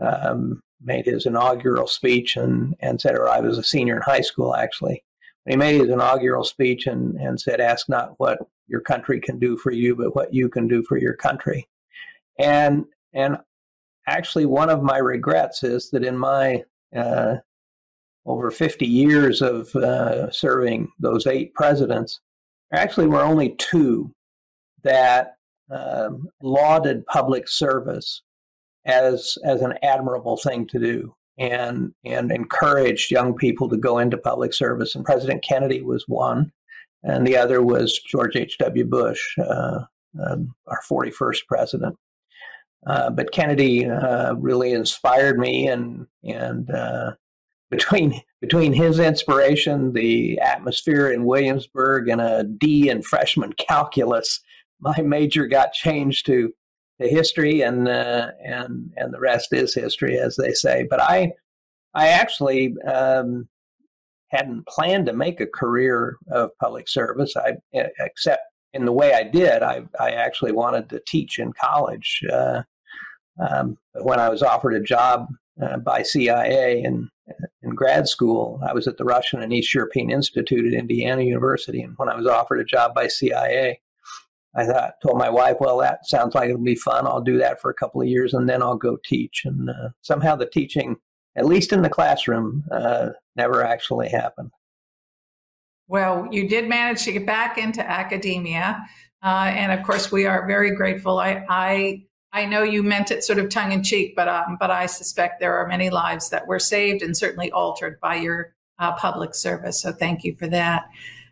um, 0.00 0.60
made 0.82 1.06
his 1.06 1.26
inaugural 1.26 1.86
speech 1.86 2.36
and, 2.36 2.74
and 2.80 3.00
said, 3.00 3.14
or 3.14 3.28
I 3.28 3.40
was 3.40 3.58
a 3.58 3.62
senior 3.62 3.96
in 3.96 4.02
high 4.02 4.20
school 4.20 4.54
actually. 4.54 5.02
When 5.44 5.52
he 5.52 5.56
made 5.56 5.80
his 5.80 5.90
inaugural 5.90 6.44
speech 6.44 6.86
and, 6.86 7.16
and 7.16 7.40
said, 7.40 7.60
ask 7.60 7.88
not 7.88 8.14
what 8.18 8.38
your 8.66 8.80
country 8.80 9.20
can 9.20 9.38
do 9.38 9.56
for 9.56 9.70
you, 9.70 9.94
but 9.94 10.14
what 10.14 10.34
you 10.34 10.48
can 10.48 10.66
do 10.66 10.82
for 10.82 10.98
your 10.98 11.14
country. 11.14 11.68
And, 12.38 12.84
and 13.14 13.38
actually, 14.06 14.46
one 14.46 14.70
of 14.70 14.82
my 14.82 14.98
regrets 14.98 15.62
is 15.62 15.90
that 15.90 16.04
in 16.04 16.18
my 16.18 16.64
uh, 16.94 17.36
over 18.26 18.50
50 18.50 18.84
years 18.86 19.40
of 19.40 19.74
uh, 19.76 20.30
serving 20.30 20.88
those 20.98 21.26
eight 21.26 21.54
presidents, 21.54 22.20
there 22.70 22.80
actually 22.80 23.06
were 23.06 23.22
only 23.22 23.54
two 23.56 24.12
that 24.82 25.36
um, 25.70 26.28
lauded 26.42 27.06
public 27.06 27.48
service 27.48 28.22
as 28.86 29.36
as 29.44 29.60
an 29.60 29.74
admirable 29.82 30.36
thing 30.36 30.66
to 30.68 30.78
do 30.78 31.14
and 31.38 31.92
and 32.04 32.32
encouraged 32.32 33.10
young 33.10 33.34
people 33.34 33.68
to 33.68 33.76
go 33.76 33.98
into 33.98 34.16
public 34.16 34.54
service. 34.54 34.94
And 34.94 35.04
President 35.04 35.44
Kennedy 35.44 35.82
was 35.82 36.04
one, 36.06 36.52
and 37.02 37.26
the 37.26 37.36
other 37.36 37.62
was 37.62 37.98
George 37.98 38.36
H. 38.36 38.56
W. 38.58 38.84
Bush, 38.84 39.20
uh, 39.38 39.80
uh, 40.20 40.36
our 40.66 40.80
41st 40.90 41.46
president. 41.46 41.96
Uh, 42.86 43.10
but 43.10 43.32
Kennedy 43.32 43.84
uh, 43.84 44.34
really 44.34 44.72
inspired 44.72 45.38
me, 45.38 45.68
and 45.68 46.06
and 46.24 46.70
uh, 46.70 47.12
between 47.70 48.22
between 48.40 48.72
his 48.72 48.98
inspiration, 48.98 49.92
the 49.92 50.38
atmosphere 50.38 51.10
in 51.10 51.24
Williamsburg, 51.24 52.08
and 52.08 52.20
a 52.20 52.44
D 52.44 52.88
in 52.88 53.02
freshman 53.02 53.52
calculus, 53.58 54.40
my 54.80 54.96
major 55.02 55.46
got 55.46 55.72
changed 55.72 56.26
to 56.26 56.52
the 56.98 57.08
history, 57.08 57.62
and 57.62 57.88
uh, 57.88 58.30
and 58.44 58.92
and 58.96 59.12
the 59.12 59.20
rest 59.20 59.52
is 59.52 59.74
history, 59.74 60.18
as 60.18 60.36
they 60.36 60.52
say. 60.52 60.86
But 60.88 61.00
I 61.00 61.32
I 61.94 62.08
actually 62.08 62.74
um, 62.82 63.48
hadn't 64.30 64.66
planned 64.66 65.06
to 65.06 65.12
make 65.12 65.40
a 65.40 65.46
career 65.46 66.16
of 66.30 66.50
public 66.60 66.88
service. 66.88 67.34
I 67.36 67.56
except 68.00 68.42
in 68.72 68.84
the 68.84 68.92
way 68.92 69.14
I 69.14 69.24
did. 69.24 69.62
I 69.62 69.82
I 69.98 70.10
actually 70.12 70.52
wanted 70.52 70.88
to 70.90 71.02
teach 71.06 71.38
in 71.38 71.52
college. 71.52 72.22
Uh, 72.32 72.62
um, 73.38 73.76
when 73.94 74.18
I 74.18 74.30
was 74.30 74.42
offered 74.42 74.74
a 74.74 74.80
job 74.80 75.28
uh, 75.62 75.78
by 75.78 76.02
CIA 76.02 76.82
in 76.82 77.10
in 77.62 77.74
grad 77.74 78.08
school, 78.08 78.60
I 78.66 78.72
was 78.72 78.86
at 78.86 78.96
the 78.96 79.04
Russian 79.04 79.42
and 79.42 79.52
East 79.52 79.74
European 79.74 80.10
Institute 80.10 80.66
at 80.66 80.78
Indiana 80.78 81.22
University, 81.22 81.82
and 81.82 81.94
when 81.96 82.08
I 82.08 82.16
was 82.16 82.26
offered 82.26 82.60
a 82.60 82.64
job 82.64 82.94
by 82.94 83.08
CIA, 83.08 83.80
I 84.56 84.64
thought, 84.64 84.94
told 85.02 85.18
my 85.18 85.28
wife, 85.28 85.56
well, 85.60 85.78
that 85.78 86.06
sounds 86.06 86.34
like 86.34 86.48
it'll 86.48 86.62
be 86.62 86.74
fun. 86.74 87.06
I'll 87.06 87.20
do 87.20 87.36
that 87.38 87.60
for 87.60 87.70
a 87.70 87.74
couple 87.74 88.00
of 88.00 88.08
years 88.08 88.32
and 88.32 88.48
then 88.48 88.62
I'll 88.62 88.76
go 88.76 88.96
teach. 89.04 89.42
And 89.44 89.68
uh, 89.68 89.90
somehow 90.00 90.34
the 90.34 90.46
teaching, 90.46 90.96
at 91.36 91.44
least 91.44 91.72
in 91.72 91.82
the 91.82 91.90
classroom, 91.90 92.64
uh, 92.72 93.10
never 93.36 93.62
actually 93.62 94.08
happened. 94.08 94.50
Well, 95.88 96.26
you 96.32 96.48
did 96.48 96.68
manage 96.68 97.04
to 97.04 97.12
get 97.12 97.26
back 97.26 97.58
into 97.58 97.86
academia. 97.86 98.82
Uh, 99.22 99.52
and 99.54 99.72
of 99.72 99.86
course, 99.86 100.10
we 100.10 100.24
are 100.24 100.46
very 100.46 100.74
grateful. 100.74 101.18
I, 101.18 101.44
I, 101.50 102.04
I 102.32 102.46
know 102.46 102.62
you 102.62 102.82
meant 102.82 103.10
it 103.10 103.24
sort 103.24 103.38
of 103.38 103.50
tongue 103.50 103.72
in 103.72 103.82
cheek, 103.82 104.14
but, 104.16 104.26
um, 104.26 104.56
but 104.58 104.70
I 104.70 104.86
suspect 104.86 105.38
there 105.38 105.56
are 105.56 105.68
many 105.68 105.90
lives 105.90 106.30
that 106.30 106.46
were 106.46 106.58
saved 106.58 107.02
and 107.02 107.14
certainly 107.14 107.52
altered 107.52 108.00
by 108.00 108.16
your 108.16 108.54
uh, 108.78 108.92
public 108.96 109.34
service. 109.34 109.82
So 109.82 109.92
thank 109.92 110.24
you 110.24 110.34
for 110.34 110.46
that 110.48 110.86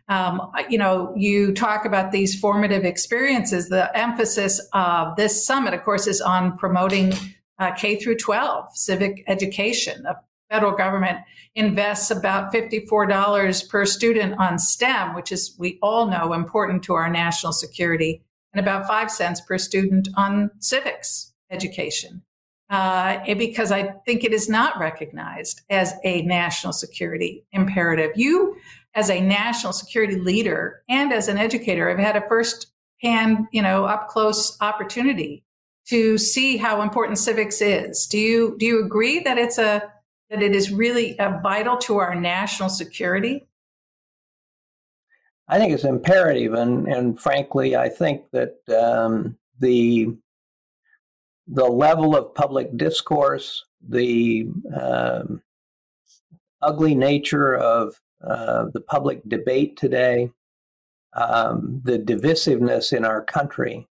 um, 0.07 0.51
you 0.69 0.77
know, 0.77 1.13
you 1.15 1.53
talk 1.53 1.85
about 1.85 2.11
these 2.11 2.39
formative 2.39 2.83
experiences. 2.83 3.69
The 3.69 3.95
emphasis 3.97 4.61
of 4.73 5.15
this 5.15 5.45
summit, 5.45 5.73
of 5.73 5.83
course, 5.83 6.05
is 6.05 6.21
on 6.21 6.57
promoting 6.57 7.13
uh, 7.57 7.71
K 7.71 7.95
through 7.95 8.17
12 8.17 8.77
civic 8.77 9.23
education. 9.27 10.03
The 10.03 10.15
federal 10.49 10.73
government 10.73 11.19
invests 11.55 12.11
about 12.11 12.53
$54 12.53 13.69
per 13.69 13.85
student 13.85 14.35
on 14.37 14.59
STEM, 14.59 15.15
which 15.15 15.31
is, 15.31 15.55
we 15.57 15.79
all 15.81 16.05
know, 16.05 16.33
important 16.33 16.83
to 16.83 16.93
our 16.93 17.09
national 17.09 17.53
security, 17.53 18.21
and 18.53 18.59
about 18.59 18.87
five 18.87 19.09
cents 19.09 19.41
per 19.41 19.57
student 19.57 20.07
on 20.15 20.51
civics 20.59 21.33
education. 21.49 22.21
Uh, 22.69 23.19
because 23.35 23.71
I 23.71 23.93
think 24.05 24.23
it 24.23 24.33
is 24.33 24.49
not 24.49 24.79
recognized 24.79 25.61
as 25.69 25.93
a 26.03 26.23
national 26.23 26.73
security 26.73 27.45
imperative. 27.51 28.11
You 28.15 28.55
as 28.95 29.09
a 29.09 29.19
national 29.19 29.73
security 29.73 30.15
leader 30.15 30.81
and 30.89 31.11
as 31.11 31.27
an 31.27 31.37
educator, 31.37 31.89
I've 31.89 31.99
had 31.99 32.15
a 32.15 32.27
first 32.27 32.67
hand, 33.01 33.47
you 33.51 33.61
know, 33.61 33.85
up 33.85 34.07
close 34.07 34.57
opportunity 34.61 35.43
to 35.87 36.17
see 36.17 36.57
how 36.57 36.81
important 36.81 37.19
civics 37.19 37.61
is. 37.61 38.07
Do 38.07 38.17
you 38.17 38.55
do 38.57 38.65
you 38.65 38.83
agree 38.83 39.19
that 39.19 39.37
it's 39.37 39.57
a 39.57 39.91
that 40.29 40.41
it 40.41 40.55
is 40.55 40.71
really 40.71 41.15
vital 41.43 41.77
to 41.77 41.97
our 41.97 42.15
national 42.15 42.69
security? 42.69 43.45
I 45.47 45.59
think 45.59 45.73
it's 45.73 45.83
imperative, 45.83 46.53
and 46.53 46.87
and 46.87 47.19
frankly, 47.19 47.75
I 47.75 47.89
think 47.89 48.23
that 48.31 48.57
um, 48.69 49.37
the 49.59 50.15
the 51.47 51.65
level 51.65 52.15
of 52.15 52.33
public 52.33 52.75
discourse, 52.75 53.65
the 53.87 54.47
um, 54.75 55.43
ugly 56.61 56.95
nature 56.95 57.55
of 57.55 58.01
uh, 58.27 58.65
the 58.73 58.81
public 58.81 59.21
debate 59.27 59.77
today, 59.77 60.31
um, 61.15 61.81
the 61.83 61.99
divisiveness 61.99 62.91
in 62.91 63.05
our 63.05 63.23
country, 63.23 63.87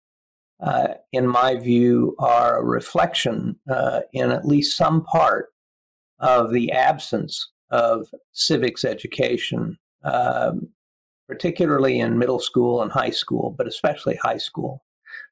uh, 0.63 0.89
in 1.13 1.27
my 1.27 1.57
view, 1.57 2.15
are 2.19 2.59
a 2.59 2.65
reflection 2.65 3.57
uh, 3.71 4.01
in 4.13 4.31
at 4.31 4.47
least 4.47 4.77
some 4.77 5.03
part 5.05 5.49
of 6.19 6.53
the 6.53 6.73
absence 6.73 7.51
of 7.71 8.09
civics 8.33 8.85
education, 8.85 9.79
um, 10.05 10.69
particularly 11.29 12.01
in 12.01 12.19
middle 12.19 12.41
school 12.41 12.83
and 12.83 12.93
high 12.93 13.11
school, 13.11 13.55
but 13.57 13.67
especially 13.67 14.17
high 14.17 14.37
school, 14.39 14.83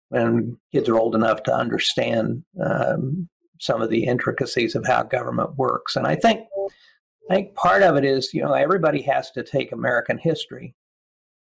when 0.09 0.57
kids 0.73 0.89
are 0.89 0.99
old 0.99 1.15
enough 1.15 1.43
to 1.43 1.55
understand 1.55 2.43
um, 2.65 3.29
some 3.61 3.83
of 3.83 3.91
the 3.91 4.05
intricacies 4.05 4.75
of 4.75 4.87
how 4.87 5.03
government 5.03 5.57
works. 5.57 5.97
And 5.97 6.07
I 6.07 6.15
think 6.15 6.41
I 7.29 7.35
think 7.35 7.55
part 7.55 7.83
of 7.83 7.97
it 7.97 8.05
is, 8.05 8.33
you 8.33 8.43
know, 8.43 8.55
everybody 8.55 9.03
has 9.03 9.31
to 9.33 9.43
take 9.43 9.73
American 9.73 10.19
history, 10.19 10.75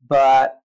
but, 0.09 0.59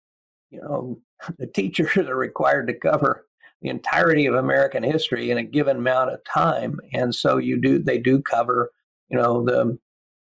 you 0.50 0.60
know, 0.60 0.98
the 1.38 1.46
teachers 1.46 1.96
are 1.96 2.16
required 2.16 2.66
to 2.68 2.74
cover 2.74 3.26
the 3.60 3.68
entirety 3.68 4.26
of 4.26 4.34
American 4.34 4.82
history 4.82 5.30
in 5.30 5.38
a 5.38 5.44
given 5.44 5.76
amount 5.76 6.10
of 6.10 6.24
time. 6.24 6.80
And 6.92 7.14
so 7.14 7.38
you 7.38 7.60
do, 7.60 7.78
they 7.78 7.98
do 7.98 8.20
cover, 8.20 8.72
you 9.08 9.16
know, 9.16 9.44
the, 9.44 9.78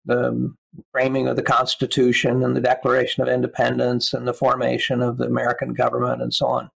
the 0.07 0.53
framing 0.91 1.29
of 1.29 1.37
the 1.37 1.43
Constitution 1.43 2.43
and 2.43 2.57
the 2.57 2.61
Declaration 2.61 3.23
of 3.23 3.29
Independence 3.29 4.13
and 4.13 4.27
the 4.27 4.35
formation 4.35 5.01
of 5.01 5.19
the 5.19 5.27
American 5.27 5.73
government 5.73 6.21
and 6.21 6.35
so 6.35 6.47
on. 6.47 6.69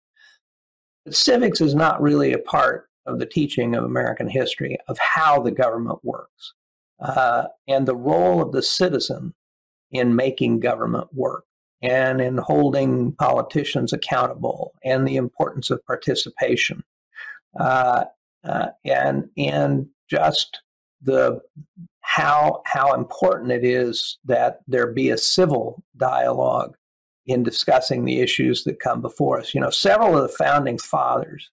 But 1.04 1.16
civics 1.16 1.62
is 1.62 1.74
not 1.74 2.02
really 2.02 2.32
a 2.32 2.38
part 2.38 2.88
of 3.08 3.18
the 3.18 3.26
teaching 3.26 3.74
of 3.74 3.84
American 3.84 4.30
history 4.30 4.78
of 4.88 5.00
how 5.00 5.42
the 5.42 5.52
government 5.52 6.00
works. 6.04 6.54
Uh, 7.02 7.46
and 7.68 7.88
the 7.88 7.96
role 7.96 8.42
of 8.42 8.52
the 8.52 8.64
citizen 8.64 9.34
in 9.92 10.16
making 10.16 10.60
government 10.60 11.08
work 11.14 11.46
and 11.82 12.22
in 12.22 12.38
holding 12.38 13.14
politicians 13.14 13.92
accountable 13.92 14.74
and 14.84 15.08
the 15.08 15.16
importance 15.16 15.70
of 15.70 15.84
participation 15.86 16.84
uh, 17.60 18.06
uh, 18.44 18.68
and 18.86 19.30
and 19.38 19.88
just 20.10 20.62
the 21.02 21.40
how 22.02 22.62
how 22.66 22.94
important 22.94 23.52
it 23.52 23.64
is 23.64 24.18
that 24.26 24.60
there 24.68 24.92
be 24.92 25.10
a 25.10 25.18
civil 25.18 25.84
dialogue 25.98 26.76
in 27.26 27.44
discussing 27.44 28.06
the 28.06 28.20
issues 28.20 28.64
that 28.64 28.80
come 28.80 29.02
before 29.02 29.40
us. 29.40 29.54
You 29.54 29.62
know, 29.62 29.70
several 29.70 30.18
of 30.18 30.24
the 30.24 30.36
founding 30.38 30.78
fathers, 30.78 31.52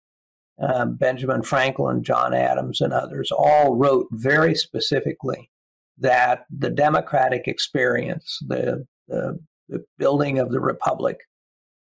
uh, 0.60 0.86
Benjamin 0.86 1.42
Franklin, 1.42 2.02
John 2.02 2.34
Adams, 2.34 2.80
and 2.80 2.92
others, 2.92 3.30
all 3.30 3.76
wrote 3.76 4.08
very 4.12 4.54
specifically 4.54 5.50
that 5.98 6.44
the 6.50 6.70
democratic 6.70 7.46
experience, 7.46 8.38
the 8.46 8.86
the, 9.08 9.38
the 9.68 9.84
building 9.98 10.38
of 10.38 10.50
the 10.50 10.60
republic, 10.60 11.18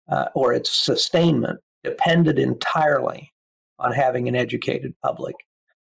uh, 0.09 0.25
or 0.35 0.53
its 0.53 0.71
sustainment, 0.71 1.59
depended 1.83 2.37
entirely 2.37 3.31
on 3.79 3.91
having 3.91 4.27
an 4.27 4.35
educated 4.35 4.93
public. 5.03 5.35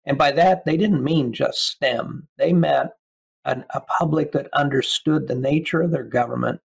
And 0.05 0.17
by 0.17 0.33
that, 0.33 0.65
they 0.65 0.77
didn't 0.77 1.03
mean 1.03 1.33
just 1.33 1.67
STEM. 1.67 2.29
They 2.39 2.53
meant 2.53 2.91
an, 3.45 3.65
a 3.75 3.81
public 3.81 4.33
that 4.33 4.49
understood 4.53 5.27
the 5.27 5.35
nature 5.35 5.83
of 5.83 5.91
their 5.91 6.05
government 6.05 6.61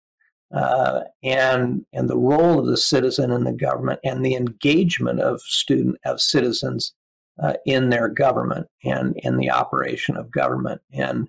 uh, 0.55 1.01
and 1.23 1.85
and 1.93 2.09
the 2.09 2.19
role 2.19 2.59
of 2.59 2.67
the 2.67 2.77
citizen 2.77 3.31
in 3.31 3.45
the 3.45 3.53
government 3.53 4.01
and 4.05 4.25
the 4.25 4.35
engagement 4.35 5.21
of 5.21 5.41
student 5.43 5.97
of 6.05 6.21
citizens 6.21 6.95
uh, 7.43 7.55
in 7.67 7.91
their 7.91 8.09
government 8.09 8.67
and 8.85 9.15
in 9.19 9.37
the 9.37 9.51
operation 9.51 10.17
of 10.17 10.31
government 10.31 10.81
and 10.93 11.29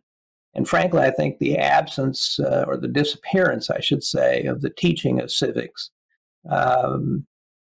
and 0.54 0.68
frankly, 0.68 1.01
I 1.01 1.12
think 1.12 1.40
the 1.40 1.58
absence 1.58 2.40
uh, 2.40 2.66
or 2.68 2.78
the 2.78 2.88
disappearance, 2.88 3.70
I 3.70 3.80
should 3.80 4.04
say, 4.04 4.44
of 4.44 4.62
the 4.62 4.70
teaching 4.70 5.22
of 5.22 5.32
civics, 5.32 5.92
um, 6.50 7.25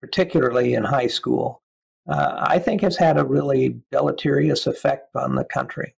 particularly 0.00 0.74
in 0.74 0.82
high 0.82 1.06
school, 1.06 1.62
uh, 2.08 2.34
I 2.38 2.58
think 2.58 2.80
has 2.80 2.96
had 2.96 3.16
a 3.16 3.24
really 3.24 3.80
deleterious 3.92 4.66
effect 4.66 5.14
on 5.14 5.36
the 5.36 5.44
country. 5.44 5.94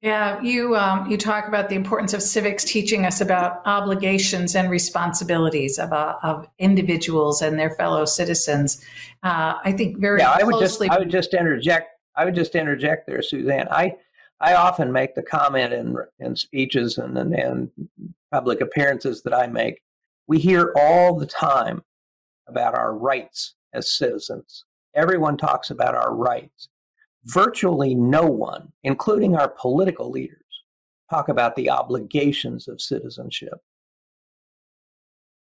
Yeah, 0.00 0.40
you 0.42 0.76
um, 0.76 1.10
you 1.10 1.16
talk 1.16 1.48
about 1.48 1.68
the 1.68 1.74
importance 1.74 2.14
of 2.14 2.22
civics 2.22 2.62
teaching 2.62 3.04
us 3.04 3.20
about 3.20 3.62
obligations 3.66 4.54
and 4.54 4.70
responsibilities 4.70 5.76
of, 5.78 5.92
uh, 5.92 6.16
of 6.22 6.48
individuals 6.58 7.42
and 7.42 7.58
their 7.58 7.70
fellow 7.70 8.04
citizens. 8.04 8.80
Uh, 9.24 9.54
I 9.64 9.72
think 9.72 9.98
very 9.98 10.20
yeah. 10.20 10.30
I 10.30 10.44
would 10.44 10.54
closely- 10.54 10.86
just 10.86 10.96
I 10.96 11.00
would 11.00 11.10
just 11.10 11.34
interject. 11.34 11.90
I 12.14 12.24
would 12.24 12.36
just 12.36 12.54
interject 12.54 13.08
there, 13.08 13.22
Suzanne. 13.22 13.66
I 13.72 13.96
I 14.40 14.54
often 14.54 14.92
make 14.92 15.16
the 15.16 15.22
comment 15.22 15.72
in 15.72 15.96
in 16.20 16.36
speeches 16.36 16.96
and, 16.98 17.18
and 17.18 17.34
and 17.34 17.70
public 18.30 18.60
appearances 18.60 19.22
that 19.22 19.34
I 19.34 19.48
make. 19.48 19.80
We 20.28 20.38
hear 20.38 20.72
all 20.76 21.16
the 21.16 21.26
time 21.26 21.82
about 22.46 22.76
our 22.76 22.96
rights 22.96 23.54
as 23.72 23.90
citizens. 23.90 24.64
Everyone 24.94 25.36
talks 25.36 25.70
about 25.70 25.96
our 25.96 26.14
rights. 26.14 26.68
Virtually 27.28 27.94
no 27.94 28.26
one, 28.26 28.72
including 28.84 29.36
our 29.36 29.48
political 29.48 30.10
leaders, 30.10 30.42
talk 31.10 31.28
about 31.28 31.56
the 31.56 31.70
obligations 31.70 32.68
of 32.68 32.80
citizenship. 32.80 33.60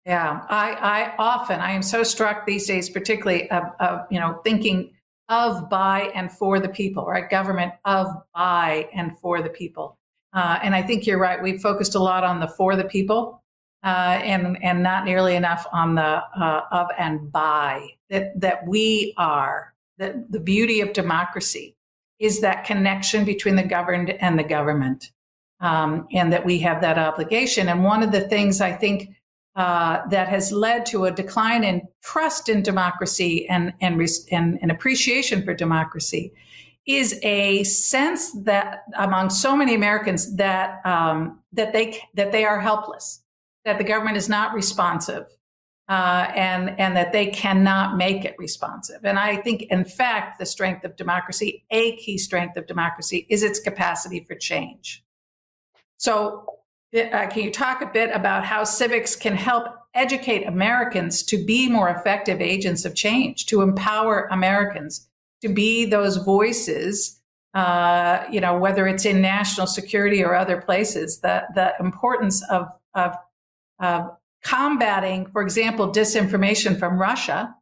Yeah, 0.07 0.47
I, 0.49 0.73
I 0.73 1.15
often 1.19 1.61
I 1.61 1.73
am 1.73 1.83
so 1.83 2.03
struck 2.03 2.47
these 2.47 2.67
days, 2.67 2.89
particularly 2.89 3.51
of, 3.51 3.65
of 3.81 4.07
you 4.11 4.19
know 4.19 4.41
thinking 4.45 4.95
of 5.29 5.69
by 5.69 6.11
and 6.15 6.33
for 6.33 6.59
the 6.59 6.69
people, 6.71 7.05
right? 7.05 7.29
Government 7.29 7.73
of 7.85 8.07
by 8.35 8.89
and 8.95 9.19
for 9.19 9.43
the 9.43 9.51
people. 9.51 9.99
Uh, 10.33 10.59
and 10.63 10.75
I 10.75 10.83
think 10.83 11.07
you're 11.07 11.19
right. 11.19 11.43
We've 11.43 11.61
focused 11.61 11.95
a 11.95 11.99
lot 11.99 12.25
on 12.25 12.41
the 12.41 12.49
for 12.49 12.77
the 12.77 12.85
people, 12.85 13.43
uh, 13.85 14.21
and 14.23 14.57
and 14.63 14.83
not 14.83 15.05
nearly 15.05 15.37
enough 15.37 15.67
on 15.73 15.95
the 15.95 16.23
uh, 16.41 16.63
of 16.73 16.87
and 16.99 17.31
by 17.31 17.87
that 18.09 18.41
that 18.41 18.67
we 18.67 19.13
are 19.19 19.75
that 19.99 20.33
the 20.33 20.41
beauty 20.41 20.81
of 20.81 20.93
democracy 20.93 21.77
is 22.19 22.41
that 22.41 22.65
connection 22.65 23.25
between 23.25 23.57
the 23.57 23.63
governed 23.63 24.11
and 24.11 24.39
the 24.39 24.45
government, 24.45 25.13
um, 25.61 26.07
and 26.13 26.33
that 26.33 26.45
we 26.45 26.59
have 26.59 26.81
that 26.81 26.99
obligation. 26.99 27.69
And 27.69 27.85
one 27.85 28.03
of 28.03 28.13
the 28.13 28.23
things 28.29 28.61
I 28.61 28.73
think 28.73 29.11
uh, 29.57 30.07
that 30.09 30.29
has 30.29 30.53
led 30.53 30.87
to 30.87 31.07
a 31.07 31.11
decline 31.11 31.65
in 31.65 31.83
trust 32.03 32.49
in 32.49 32.63
democracy 32.63 33.49
and 33.49 33.73
and, 33.81 34.01
and, 34.31 34.59
and 34.63 34.71
appreciation 34.71 35.45
for 35.45 35.55
democracy 35.55 36.33
is 36.87 37.19
a 37.23 37.65
sense 37.65 38.33
that 38.45 38.85
among 38.97 39.31
so 39.31 39.55
many 39.55 39.75
Americans 39.75 40.37
that 40.37 40.85
um, 40.87 41.41
that 41.53 41.73
they 41.73 42.01
that 42.15 42.33
they 42.33 42.45
are 42.45 42.61
helpless, 42.61 43.23
that 43.65 43.79
the 43.79 43.85
government 43.85 44.17
is 44.17 44.29
not 44.29 44.55
responsive, 44.55 45.27
uh, 45.89 46.31
and 46.35 46.79
and 46.79 46.97
that 46.97 47.13
they 47.13 47.27
cannot 47.27 47.97
make 47.97 48.25
it 48.25 48.35
responsive. 48.39 49.05
And 49.05 49.19
I 49.19 49.37
think, 49.37 49.63
in 49.63 49.85
fact, 49.85 50.39
the 50.39 50.47
strength 50.47 50.85
of 50.85 50.97
democracy, 50.97 51.65
a 51.71 51.97
key 51.97 52.19
strength 52.19 52.57
of 52.57 52.67
democracy, 52.67 53.27
is 53.31 53.43
its 53.43 53.59
capacity 53.59 54.25
for 54.29 54.35
change. 54.35 55.03
So, 55.97 56.47
uh, 56.95 57.27
can 57.29 57.43
you 57.43 57.51
talk 57.51 57.81
a 57.81 57.87
bit 57.87 58.11
about 58.15 58.45
how 58.45 58.65
civics 58.65 59.17
can 59.17 59.35
help 59.35 59.67
educate 59.95 60.45
Americans 60.45 61.23
to 61.23 61.43
be 61.43 61.69
more 61.71 61.89
effective 61.89 62.41
agents 62.41 62.85
of 62.85 62.95
change, 62.95 63.47
to 63.47 63.63
empower 63.63 64.29
Americans 64.31 65.09
to 65.41 65.49
be 65.49 65.87
those 65.87 66.19
voices? 66.19 67.19
Uh, 67.55 68.25
you 68.31 68.43
know, 68.43 68.59
whether 68.59 68.87
it's 68.87 69.07
in 69.07 69.23
national 69.23 69.67
security 69.67 70.23
or 70.23 70.35
other 70.35 70.61
places, 70.61 71.21
the 71.21 71.45
the 71.55 71.73
importance 71.81 72.47
of 72.51 72.69
of, 72.95 73.15
of 73.81 74.18
combating, 74.45 75.27
for 75.33 75.43
example, 75.43 75.93
disinformation 75.93 76.79
from 76.79 76.99
Russia 76.99 77.55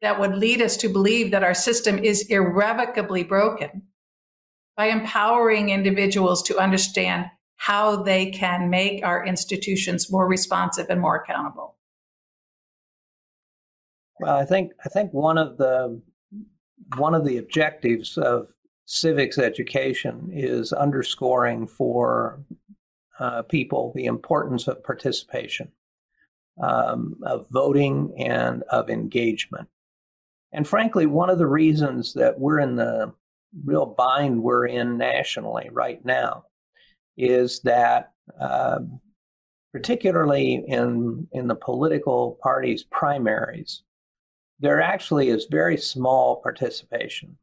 that 0.00 0.18
would 0.18 0.36
lead 0.36 0.60
us 0.60 0.76
to 0.78 0.88
believe 0.88 1.30
that 1.30 1.44
our 1.44 1.54
system 1.54 1.98
is 1.98 2.26
irrevocably 2.28 3.22
broken 3.22 3.82
by 4.76 4.86
empowering 4.86 5.70
individuals 5.70 6.42
to 6.42 6.58
understand 6.58 7.26
how 7.56 8.02
they 8.02 8.30
can 8.30 8.68
make 8.68 9.04
our 9.04 9.24
institutions 9.24 10.10
more 10.10 10.26
responsive 10.26 10.86
and 10.90 11.00
more 11.00 11.16
accountable. 11.16 11.76
Well, 14.18 14.36
I 14.36 14.44
think 14.44 14.72
I 14.84 14.88
think 14.88 15.12
one 15.12 15.38
of 15.38 15.58
the 15.58 16.00
one 16.96 17.14
of 17.14 17.24
the 17.24 17.38
objectives 17.38 18.18
of 18.18 18.48
civics 18.84 19.38
education 19.38 20.30
is 20.32 20.72
underscoring 20.72 21.66
for 21.66 22.42
uh, 23.20 23.42
people 23.42 23.92
the 23.94 24.06
importance 24.06 24.66
of 24.66 24.82
participation 24.82 25.70
um, 26.60 27.16
of 27.24 27.46
voting 27.50 28.12
and 28.18 28.62
of 28.64 28.90
engagement. 28.90 29.68
And 30.52 30.66
frankly, 30.66 31.06
one 31.06 31.30
of 31.30 31.38
the 31.38 31.46
reasons 31.46 32.12
that 32.14 32.38
we're 32.38 32.60
in 32.60 32.76
the 32.76 33.12
real 33.64 33.86
bind 33.86 34.42
we're 34.42 34.66
in 34.66 34.96
nationally 34.96 35.68
right 35.72 36.04
now 36.04 36.44
is 37.16 37.60
that, 37.60 38.12
uh, 38.40 38.80
particularly 39.72 40.64
in 40.66 41.26
in 41.32 41.46
the 41.46 41.54
political 41.54 42.38
parties' 42.42 42.84
primaries, 42.84 43.82
there 44.60 44.80
actually 44.80 45.28
is 45.28 45.46
very 45.50 45.76
small 45.76 46.36
participation. 46.42 47.36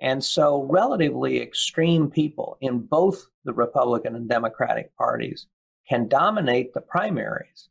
And 0.00 0.22
so, 0.22 0.64
relatively 0.64 1.40
extreme 1.40 2.10
people 2.10 2.58
in 2.60 2.80
both 2.80 3.26
the 3.44 3.54
Republican 3.54 4.14
and 4.14 4.28
Democratic 4.28 4.94
parties 4.96 5.46
can 5.88 6.08
dominate 6.08 6.74
the 6.74 6.80
primaries 6.80 7.68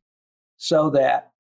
so 0.58 0.90
that 0.92 1.32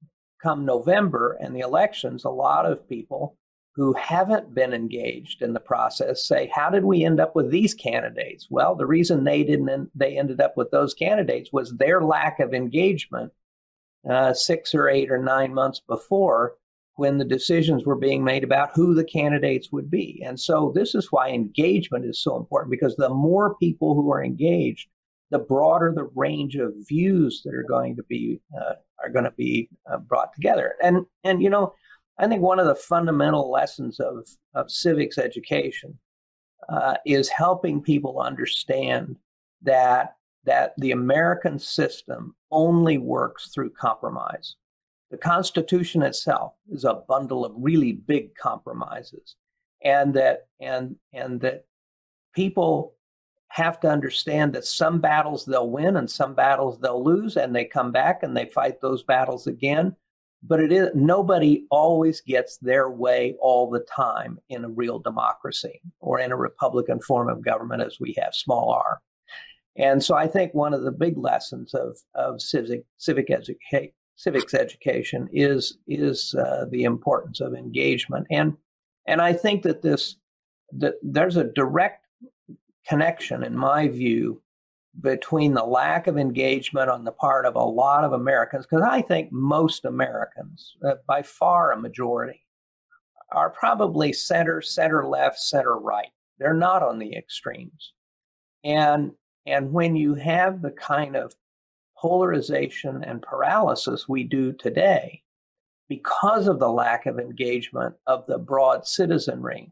come 0.41 0.65
November 0.65 1.37
and 1.41 1.55
the 1.55 1.61
elections, 1.61 2.23
a 2.23 2.29
lot 2.29 2.65
of 2.65 2.87
people 2.87 3.37
who 3.75 3.93
haven't 3.93 4.55
been 4.55 4.73
engaged 4.73 5.41
in 5.41 5.53
the 5.53 5.59
process 5.59 6.25
say, 6.25 6.49
"How 6.53 6.69
did 6.69 6.85
we 6.85 7.03
end 7.03 7.19
up 7.19 7.35
with 7.35 7.51
these 7.51 7.73
candidates?" 7.73 8.47
Well, 8.49 8.75
the 8.75 8.85
reason 8.85 9.23
they 9.23 9.43
didn't 9.43 9.91
they 9.95 10.17
ended 10.17 10.39
up 10.39 10.55
with 10.55 10.71
those 10.71 10.93
candidates 10.93 11.51
was 11.51 11.75
their 11.77 12.01
lack 12.01 12.39
of 12.39 12.53
engagement 12.53 13.33
uh, 14.09 14.33
six 14.33 14.73
or 14.73 14.87
eight 14.87 15.11
or 15.11 15.17
nine 15.17 15.53
months 15.53 15.81
before 15.87 16.55
when 16.95 17.17
the 17.17 17.25
decisions 17.25 17.85
were 17.85 17.95
being 17.95 18.23
made 18.23 18.43
about 18.43 18.71
who 18.73 18.93
the 18.93 19.03
candidates 19.03 19.71
would 19.71 19.89
be. 19.89 20.23
And 20.25 20.39
so 20.39 20.71
this 20.73 20.95
is 20.95 21.11
why 21.11 21.29
engagement 21.29 22.05
is 22.05 22.21
so 22.21 22.37
important 22.37 22.71
because 22.71 22.95
the 22.95 23.09
more 23.09 23.55
people 23.55 23.95
who 23.95 24.11
are 24.11 24.23
engaged, 24.23 24.87
the 25.31 25.39
broader 25.39 25.91
the 25.95 26.09
range 26.15 26.55
of 26.55 26.73
views 26.87 27.41
that 27.43 27.53
are 27.53 27.63
going 27.63 27.95
to 27.95 28.03
be 28.03 28.41
uh, 28.57 28.73
are 29.03 29.09
going 29.09 29.25
to 29.25 29.31
be 29.31 29.69
uh, 29.91 29.97
brought 29.97 30.33
together. 30.33 30.75
And 30.83 31.05
and 31.23 31.41
you 31.41 31.49
know, 31.49 31.73
I 32.17 32.27
think 32.27 32.41
one 32.41 32.59
of 32.59 32.67
the 32.67 32.75
fundamental 32.75 33.51
lessons 33.51 33.99
of 33.99 34.27
of 34.53 34.71
civics 34.71 35.17
education 35.17 35.97
uh, 36.69 36.95
is 37.05 37.29
helping 37.29 37.81
people 37.81 38.21
understand 38.21 39.17
that 39.63 40.15
that 40.45 40.73
the 40.77 40.91
American 40.91 41.57
system 41.57 42.35
only 42.51 42.97
works 42.99 43.49
through 43.53 43.71
compromise. 43.71 44.55
The 45.09 45.17
Constitution 45.17 46.03
itself 46.03 46.53
is 46.69 46.83
a 46.83 47.01
bundle 47.07 47.45
of 47.45 47.53
really 47.55 47.93
big 47.93 48.35
compromises, 48.35 49.35
and 49.83 50.13
that 50.13 50.47
and 50.59 50.95
and 51.13 51.41
that 51.41 51.65
people 52.33 52.94
have 53.55 53.79
to 53.79 53.87
understand 53.87 54.51
that 54.51 54.65
some 54.65 54.99
battles 54.99 55.45
they'll 55.45 55.69
win 55.69 55.95
and 55.95 56.11
some 56.11 56.35
battles 56.35 56.77
they'll 56.77 57.01
lose, 57.01 57.37
and 57.37 57.55
they 57.55 57.63
come 57.63 57.89
back 57.89 58.21
and 58.21 58.35
they 58.35 58.47
fight 58.47 58.81
those 58.81 59.01
battles 59.01 59.47
again. 59.47 59.95
But 60.43 60.59
it 60.59 60.73
is 60.73 60.89
nobody 60.93 61.65
always 61.71 62.19
gets 62.19 62.57
their 62.57 62.89
way 62.89 63.37
all 63.39 63.69
the 63.69 63.85
time 63.89 64.39
in 64.49 64.65
a 64.65 64.69
real 64.69 64.99
democracy 64.99 65.79
or 66.01 66.19
in 66.19 66.33
a 66.33 66.35
Republican 66.35 66.99
form 66.99 67.29
of 67.29 67.45
government 67.45 67.81
as 67.81 67.97
we 67.97 68.13
have, 68.19 68.35
small 68.35 68.71
r. 68.71 68.99
And 69.77 70.03
so 70.03 70.15
I 70.15 70.27
think 70.27 70.53
one 70.53 70.73
of 70.73 70.83
the 70.83 70.91
big 70.91 71.17
lessons 71.17 71.73
of, 71.73 71.97
of 72.13 72.41
civic, 72.41 72.83
civic 72.97 73.31
education 73.31 73.93
civics 74.17 74.53
education 74.53 75.27
is 75.33 75.77
is 75.87 76.33
uh, 76.35 76.65
the 76.71 76.83
importance 76.83 77.41
of 77.41 77.53
engagement 77.53 78.25
and 78.31 78.55
and 79.07 79.21
I 79.21 79.33
think 79.33 79.63
that 79.63 79.81
this 79.81 80.15
that 80.71 80.95
there's 81.03 81.35
a 81.35 81.43
direct 81.43 82.04
connection 82.87 83.43
in 83.43 83.55
my 83.55 83.87
view 83.87 84.41
between 85.01 85.53
the 85.53 85.63
lack 85.63 86.07
of 86.07 86.17
engagement 86.17 86.89
on 86.89 87.03
the 87.03 87.11
part 87.11 87.45
of 87.45 87.55
a 87.55 87.63
lot 87.63 88.03
of 88.03 88.13
Americans 88.13 88.65
because 88.65 88.85
I 88.87 89.01
think 89.01 89.31
most 89.31 89.85
Americans 89.85 90.75
uh, 90.85 90.95
by 91.07 91.21
far 91.21 91.71
a 91.71 91.79
majority 91.79 92.41
are 93.31 93.49
probably 93.49 94.13
center 94.13 94.61
center 94.61 95.05
left 95.07 95.39
center 95.39 95.77
right. 95.77 96.11
They're 96.39 96.53
not 96.53 96.83
on 96.83 96.99
the 96.99 97.15
extremes. 97.15 97.93
And 98.63 99.11
and 99.45 99.71
when 99.71 99.95
you 99.95 100.15
have 100.15 100.61
the 100.61 100.71
kind 100.71 101.15
of 101.15 101.33
polarization 101.97 103.03
and 103.03 103.21
paralysis 103.21 104.07
we 104.07 104.23
do 104.23 104.53
today 104.53 105.21
because 105.87 106.47
of 106.47 106.59
the 106.59 106.69
lack 106.69 107.05
of 107.05 107.19
engagement 107.19 107.95
of 108.07 108.25
the 108.27 108.39
broad 108.39 108.87
citizenry, 108.87 109.71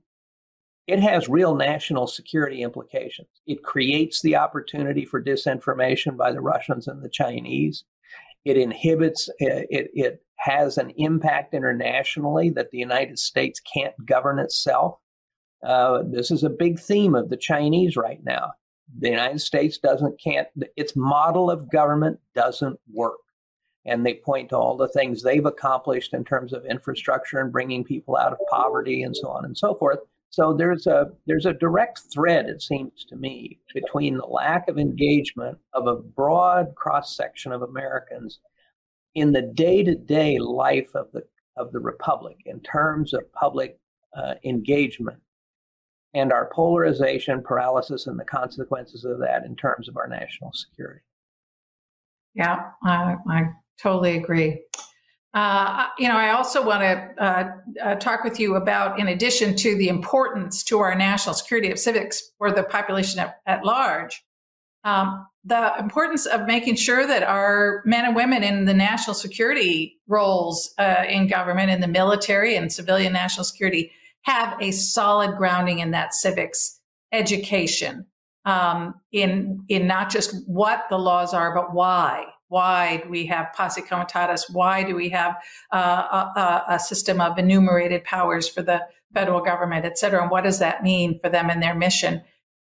it 0.88 1.00
has 1.00 1.30
real 1.30 1.56
national 1.56 2.08
security 2.08 2.62
implications. 2.62 3.28
It 3.48 3.64
creates 3.64 4.22
the 4.22 4.36
opportunity 4.36 5.06
for 5.06 5.24
disinformation 5.24 6.18
by 6.18 6.32
the 6.32 6.42
Russians 6.42 6.88
and 6.88 7.02
the 7.02 7.10
Chinese. 7.10 7.84
It 8.46 8.58
inhibits, 8.58 9.30
it, 9.40 9.92
it 9.94 10.24
has 10.38 10.78
an 10.78 10.92
impact 10.98 11.54
internationally 11.54 12.50
that 12.52 12.72
the 12.72 12.78
United 12.78 13.18
States 13.18 13.62
can't 13.62 13.94
govern 14.06 14.40
itself. 14.40 14.98
Uh, 15.66 16.04
this 16.06 16.30
is 16.30 16.44
a 16.44 16.50
big 16.50 16.80
theme 16.80 17.16
of 17.16 17.30
the 17.30 17.38
Chinese 17.38 17.96
right 17.96 18.22
now 18.24 18.52
the 19.00 19.10
United 19.10 19.40
States 19.40 19.78
doesn't 19.78 20.20
can't 20.22 20.48
its 20.76 20.96
model 20.96 21.50
of 21.50 21.72
government 21.72 22.20
doesn't 22.36 22.80
work. 22.92 23.18
And 23.86 24.06
they 24.06 24.16
point 24.16 24.50
to 24.50 24.58
all 24.58 24.78
the 24.78 24.88
things 24.88 25.22
they've 25.22 25.46
accomplished 25.46 26.14
in 26.14 26.24
terms 26.24 26.54
of 26.54 26.66
infrastructure 26.66 27.40
and 27.40 27.52
bringing 27.52 27.84
people 27.84 28.16
out 28.16 28.32
of 28.32 28.40
poverty 28.50 29.04
and 29.04 29.16
so 29.16 29.28
on 29.30 29.44
and 29.44 29.58
so 29.58 29.76
forth. 29.76 30.00
So 30.34 30.52
there's 30.52 30.88
a 30.88 31.12
there's 31.28 31.46
a 31.46 31.54
direct 31.54 32.02
thread, 32.12 32.48
it 32.48 32.64
seems 32.64 33.06
to 33.10 33.16
me, 33.16 33.60
between 33.72 34.18
the 34.18 34.26
lack 34.26 34.68
of 34.68 34.80
engagement 34.80 35.60
of 35.74 35.86
a 35.86 35.96
broad 35.96 36.74
cross 36.74 37.16
section 37.16 37.52
of 37.52 37.62
Americans 37.62 38.40
in 39.14 39.32
the 39.32 39.44
day-to-day 39.44 40.40
life 40.40 40.90
of 40.96 41.12
the 41.14 41.22
of 41.56 41.72
the 41.72 41.80
republic 41.80 42.38
in 42.48 42.60
terms 42.62 43.14
of 43.14 43.32
public 43.34 43.78
uh, 44.18 44.34
engagement 44.44 45.20
and 46.16 46.34
our 46.34 46.50
polarization, 46.52 47.44
paralysis, 47.44 48.08
and 48.08 48.20
the 48.20 48.26
consequences 48.26 49.06
of 49.06 49.20
that 49.20 49.46
in 49.46 49.56
terms 49.56 49.88
of 49.88 49.98
our 49.98 50.08
national 50.08 50.52
security. 50.52 51.02
Yeah, 52.34 52.72
I, 52.84 53.18
I 53.30 53.50
totally 53.80 54.18
agree. 54.18 54.64
Uh, 55.34 55.88
you 55.98 56.08
know, 56.08 56.16
I 56.16 56.30
also 56.30 56.64
want 56.64 56.82
to 56.82 57.24
uh, 57.24 57.52
uh, 57.84 57.96
talk 57.96 58.24
with 58.24 58.40
you 58.40 58.56
about, 58.56 59.00
in 59.00 59.08
addition 59.08 59.56
to 59.58 59.76
the 59.76 59.90
importance 59.90 60.64
to 60.66 60.80
our 60.80 60.94
national 60.94 61.34
security 61.34 61.72
of 61.72 61.80
civics 61.80 62.32
for 62.38 62.52
the 62.52 62.64
population 62.64 63.20
at, 63.20 63.38
at 63.48 63.66
large, 63.66 64.24
um, 64.84 65.26
the 65.44 65.74
importance 65.80 66.26
of 66.28 66.46
making 66.46 66.76
sure 66.76 67.08
that 67.08 67.24
our 67.24 67.82
men 67.86 68.06
and 68.06 68.16
women 68.16 68.44
in 68.44 68.66
the 68.66 68.74
national 68.74 69.16
security 69.16 70.00
roles 70.08 70.74
uh, 70.78 71.04
in 71.10 71.28
government, 71.28 71.72
in 71.72 71.82
the 71.82 71.88
military 71.88 72.56
and 72.56 72.72
civilian 72.72 73.12
national 73.12 73.44
security, 73.44 73.92
have 74.22 74.56
a 74.62 74.72
solid 74.72 75.36
grounding 75.36 75.80
in 75.80 75.92
that 75.92 76.14
civics 76.14 76.80
education 77.12 78.06
um, 78.46 78.96
in 79.12 79.64
in 79.70 79.88
not 79.88 80.10
just 80.10 80.36
what 80.48 80.86
the 80.90 80.98
laws 80.98 81.34
are, 81.34 81.56
but 81.56 81.74
why. 81.74 82.26
Why 82.54 82.98
do 82.98 83.10
we 83.10 83.26
have 83.26 83.52
posse 83.54 83.82
comitatus? 83.82 84.48
Why 84.48 84.84
do 84.84 84.96
we 84.96 85.10
have 85.10 85.42
uh, 85.72 86.30
a, 86.36 86.64
a, 86.76 86.80
system 86.80 87.20
of 87.20 87.40
enumerated 87.40 88.04
powers 88.04 88.48
for 88.48 88.62
the 88.62 88.86
federal 89.12 89.42
government, 89.42 89.86
et 89.86 89.98
cetera? 89.98 90.22
And 90.22 90.30
what 90.30 90.44
does 90.44 90.60
that 90.60 90.84
mean 90.84 91.20
for 91.20 91.30
them 91.30 91.50
and 91.50 91.64
their 91.64 91.74
mission? 91.74 92.22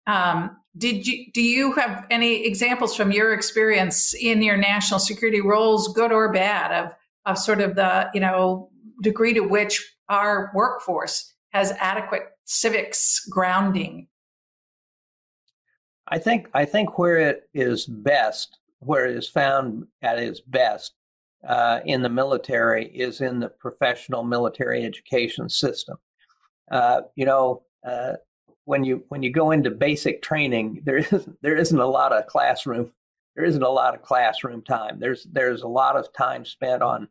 Um, 0.07 0.55
did 0.77 1.07
you 1.07 1.33
do 1.33 1.41
you 1.41 1.73
have 1.73 2.07
any 2.11 2.45
examples 2.47 2.95
from 2.95 3.11
your 3.11 3.33
experience 3.33 4.13
in 4.13 4.43
your 4.43 4.59
national 4.59 5.01
security 5.01 5.41
roles, 5.41 5.89
good 5.95 6.13
or 6.13 6.31
bad, 6.31 6.85
of 6.85 6.93
of 7.25 7.39
sort 7.39 7.63
of 7.63 7.75
the 7.75 8.11
you 8.13 8.21
know 8.21 8.69
degree 9.01 9.33
to 9.33 9.41
which 9.41 9.95
our 10.11 10.51
workforce 10.55 11.33
has 11.55 11.73
adequate 11.81 12.25
civics 12.45 13.27
grounding? 13.31 14.09
I 16.07 16.19
think 16.19 16.51
I 16.53 16.67
think 16.67 16.99
where 16.99 17.17
it 17.17 17.49
is 17.55 17.87
best, 17.87 18.60
where 18.81 19.07
it 19.07 19.17
is 19.17 19.29
found 19.29 19.87
at 20.03 20.19
its 20.19 20.41
best 20.41 20.95
uh, 21.47 21.81
in 21.85 22.03
the 22.03 22.09
military, 22.09 22.87
is 22.87 23.21
in 23.21 23.41
the 23.41 23.49
professional 23.49 24.23
military 24.23 24.85
education 24.85 25.49
system. 25.49 25.97
Uh, 26.71 27.03
you 27.17 27.25
know, 27.25 27.63
uh, 27.87 28.15
when 28.65 28.85
you 28.85 29.05
when 29.09 29.23
you 29.23 29.31
go 29.31 29.51
into 29.51 29.71
basic 29.71 30.23
training, 30.23 30.81
there 30.85 30.99
isn't 30.99 31.37
there 31.43 31.57
isn't 31.57 31.81
a 31.81 31.87
lot 31.87 32.13
of 32.13 32.27
classroom 32.27 32.93
there 33.37 33.45
isn't 33.45 33.63
a 33.63 33.69
lot 33.69 33.95
of 33.95 34.03
classroom 34.03 34.63
time. 34.63 34.99
There's 34.99 35.27
there's 35.33 35.63
a 35.63 35.69
lot 35.69 35.97
of 35.97 36.13
time 36.13 36.45
spent 36.45 36.83
on 36.83 37.09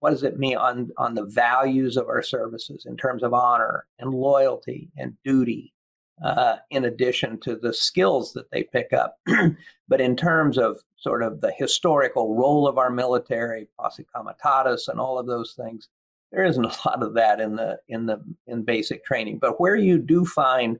what 0.00 0.10
does 0.10 0.22
it 0.22 0.38
mean 0.38 0.56
on, 0.56 0.90
on 0.96 1.14
the 1.14 1.26
values 1.26 1.96
of 1.96 2.08
our 2.08 2.22
services 2.22 2.86
in 2.86 2.96
terms 2.96 3.22
of 3.22 3.34
honor 3.34 3.86
and 3.98 4.12
loyalty 4.12 4.90
and 4.96 5.14
duty, 5.24 5.74
uh, 6.22 6.56
in 6.70 6.84
addition 6.84 7.38
to 7.40 7.56
the 7.56 7.72
skills 7.72 8.32
that 8.32 8.50
they 8.50 8.62
pick 8.62 8.92
up. 8.92 9.18
but 9.88 10.00
in 10.00 10.16
terms 10.16 10.58
of 10.58 10.78
sort 10.96 11.22
of 11.22 11.40
the 11.40 11.52
historical 11.56 12.36
role 12.36 12.68
of 12.68 12.78
our 12.78 12.90
military, 12.90 13.68
posse 13.78 14.06
comitatus, 14.14 14.88
and 14.88 15.00
all 15.00 15.18
of 15.18 15.26
those 15.26 15.52
things, 15.52 15.88
there 16.32 16.44
isn't 16.44 16.64
a 16.64 16.68
lot 16.88 17.02
of 17.02 17.14
that 17.14 17.40
in 17.40 17.56
the 17.56 17.78
in 17.88 18.06
the 18.06 18.22
in 18.46 18.62
basic 18.62 19.04
training. 19.04 19.38
But 19.38 19.60
where 19.60 19.76
you 19.76 19.98
do 19.98 20.24
find 20.24 20.78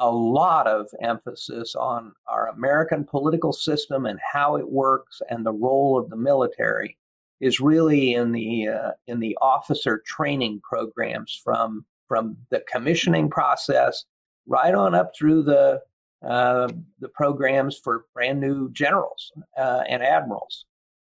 a 0.00 0.10
lot 0.10 0.66
of 0.66 0.88
emphasis 1.00 1.74
on 1.74 2.12
our 2.26 2.48
American 2.48 3.04
political 3.04 3.52
system 3.52 4.06
and 4.06 4.18
how 4.32 4.56
it 4.56 4.70
works 4.70 5.22
and 5.30 5.46
the 5.46 5.52
role 5.52 5.98
of 5.98 6.10
the 6.10 6.16
military 6.16 6.98
is 7.40 7.60
really 7.60 8.14
in 8.14 8.32
the 8.32 8.68
uh, 8.68 8.90
in 9.06 9.20
the 9.20 9.36
officer 9.40 10.02
training 10.04 10.60
programs 10.62 11.40
from 11.44 11.84
from 12.08 12.36
the 12.50 12.62
commissioning 12.70 13.30
process 13.30 14.04
right 14.46 14.74
on 14.74 14.94
up 14.94 15.12
through 15.16 15.42
the 15.42 15.80
uh, 16.26 16.68
the 17.00 17.08
programs 17.08 17.78
for 17.78 18.06
brand 18.14 18.40
new 18.40 18.70
generals 18.72 19.30
uh, 19.58 19.82
and 19.88 20.02
admirals. 20.02 20.64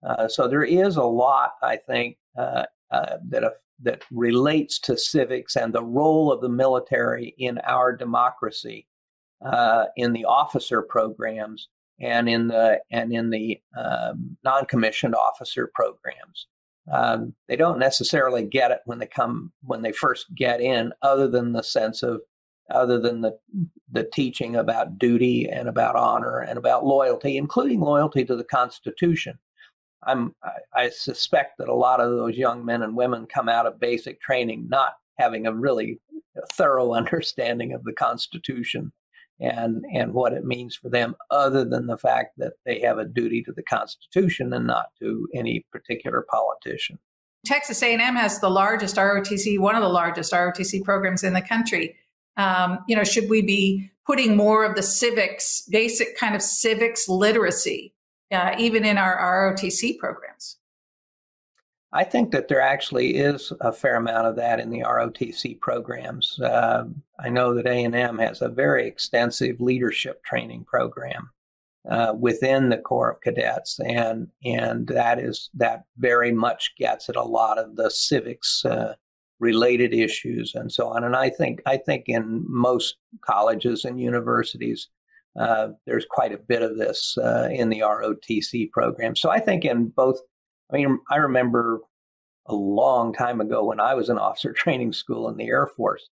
Uh, 0.06 0.28
so 0.28 0.46
there 0.48 0.64
is 0.64 0.98
a 0.98 1.04
lot, 1.04 1.54
I 1.64 1.78
think, 1.78 2.18
uh, 2.38 2.66
uh, 2.92 3.18
that 3.30 3.44
that 3.82 4.04
relates 4.12 4.80
to 4.80 4.98
civics 4.98 5.56
and 5.56 5.74
the 5.74 5.84
role 5.84 6.32
of 6.32 6.42
the 6.42 6.50
military 6.50 7.34
in 7.38 7.58
our 7.60 7.96
democracy 7.96 8.88
in 9.96 10.14
the 10.14 10.26
officer 10.26 10.82
programs 10.82 11.70
and 12.00 12.28
in 12.28 12.48
the 12.48 12.80
and 12.92 13.14
in 13.14 13.30
the 13.30 13.60
um, 13.78 14.38
non-commissioned 14.44 15.16
officer 15.16 15.72
programs. 15.74 16.48
Um, 16.92 17.34
they 17.48 17.56
don't 17.56 17.80
necessarily 17.80 18.44
get 18.44 18.72
it 18.72 18.82
when 18.86 19.00
they 19.00 19.08
come 19.08 19.52
when 19.64 19.82
they 19.82 19.92
first 19.92 20.28
get 20.36 20.62
in, 20.62 20.94
other 21.02 21.28
than 21.28 21.54
the 21.54 21.64
sense 21.64 22.04
of 22.04 22.22
other 22.70 23.00
than 23.00 23.22
the 23.22 23.38
the 23.92 24.08
teaching 24.14 24.56
about 24.56 24.98
duty 24.98 25.48
and 25.48 25.70
about 25.70 25.96
honor 25.96 26.40
and 26.40 26.58
about 26.58 26.86
loyalty, 26.86 27.38
including 27.38 27.80
loyalty 27.80 28.26
to 28.26 28.36
the 28.36 28.44
Constitution. 28.44 29.38
I'm 30.06 30.36
I, 30.44 30.84
I 30.84 30.90
suspect 30.90 31.58
that 31.60 31.70
a 31.70 31.76
lot 31.76 32.00
of 32.00 32.12
those 32.12 32.38
young 32.38 32.66
men 32.66 32.82
and 32.82 32.96
women 32.96 33.28
come 33.28 33.50
out 33.50 33.66
of 33.66 33.80
basic 33.80 34.22
training 34.22 34.68
not 34.70 34.94
having 35.20 35.48
a 35.48 35.54
really 35.54 36.00
thorough 36.54 36.94
understanding 36.96 37.74
of 37.74 37.84
the 37.84 37.94
Constitution 37.94 38.92
and 39.40 39.84
and 39.94 40.14
what 40.14 40.34
it 40.34 40.46
means 40.46 40.76
for 40.76 40.90
them 40.90 41.16
other 41.30 41.66
than 41.66 41.88
the 41.88 41.98
fact 41.98 42.34
that 42.38 42.54
they 42.66 42.80
have 42.80 42.98
a 42.98 43.06
duty 43.06 43.44
to 43.44 43.52
the 43.52 43.64
constitution 43.64 44.54
and 44.54 44.66
not 44.66 44.86
to 45.00 45.28
any 45.36 45.66
particular 45.72 46.26
politician 46.30 46.98
texas 47.46 47.84
a&m 47.84 48.16
has 48.16 48.40
the 48.40 48.50
largest 48.50 48.96
rotc 48.96 49.60
one 49.60 49.76
of 49.76 49.82
the 49.82 49.90
largest 49.90 50.32
rotc 50.32 50.84
programs 50.84 51.24
in 51.24 51.34
the 51.34 51.42
country 51.42 51.96
um, 52.38 52.80
you 52.88 52.96
know 52.96 53.04
should 53.04 53.30
we 53.30 53.42
be 53.42 53.90
putting 54.06 54.36
more 54.36 54.64
of 54.64 54.76
the 54.76 54.84
civics 54.84 55.68
basic 55.72 56.18
kind 56.18 56.36
of 56.36 56.42
civics 56.42 57.08
literacy 57.10 57.94
uh, 58.32 58.56
even 58.58 58.86
in 58.86 58.98
our 58.98 59.54
rotc 59.54 59.98
programs 59.98 60.58
I 61.96 62.04
think 62.04 62.32
that 62.32 62.50
there 62.50 62.60
actually 62.60 63.16
is 63.16 63.54
a 63.62 63.72
fair 63.72 63.96
amount 63.96 64.28
of 64.28 64.36
that 64.36 64.60
in 64.60 64.70
the 64.70 64.82
ROTC 64.82 65.62
programs. 65.62 66.38
Uh, 66.42 66.84
I 67.18 67.30
know 67.30 67.54
that 67.56 67.66
A&M 67.66 68.18
has 68.18 68.42
a 68.42 68.50
very 68.50 68.86
extensive 68.86 69.62
leadership 69.62 70.22
training 70.26 70.66
program 70.66 71.30
uh, 71.90 72.14
within 72.20 72.68
the 72.68 72.80
Corps 72.80 73.12
of 73.12 73.22
Cadets, 73.22 73.80
and 73.80 74.28
and 74.44 74.88
that 74.88 75.20
is 75.20 75.50
that 75.54 75.86
very 75.98 76.34
much 76.34 76.76
gets 76.78 77.08
at 77.08 77.16
a 77.16 77.24
lot 77.24 77.58
of 77.58 77.78
the 77.78 77.90
civics 77.90 78.66
uh, 78.66 78.96
related 79.40 79.94
issues 79.94 80.54
and 80.56 80.72
so 80.72 80.88
on. 80.88 81.04
And 81.04 81.16
I 81.16 81.30
think 81.30 81.62
I 81.66 81.78
think 81.78 82.06
in 82.08 82.46
most 82.48 82.96
colleges 83.22 83.86
and 83.86 84.00
universities, 84.00 84.90
uh, 85.40 85.70
there's 85.86 86.06
quite 86.10 86.34
a 86.34 86.38
bit 86.38 86.62
of 86.62 86.78
this 86.78 87.18
uh, 87.18 87.50
in 87.52 87.70
the 87.70 87.80
ROTC 87.80 88.72
program. 88.72 89.16
So 89.16 89.30
I 89.30 89.40
think 89.40 89.66
in 89.66 89.88
both 89.90 90.20
I 90.72 90.78
mean, 90.78 91.00
I 91.12 91.18
remember 91.18 91.82
a 92.48 92.56
long 92.56 93.14
time 93.14 93.42
ago 93.42 93.64
when 93.64 93.80
I 93.80 93.94
was 93.94 94.10
in 94.10 94.18
officer 94.18 94.54
training 94.54 94.94
school 94.94 95.30
in 95.30 95.38
the 95.38 95.48
Air 95.48 95.68
Force, 95.68 96.10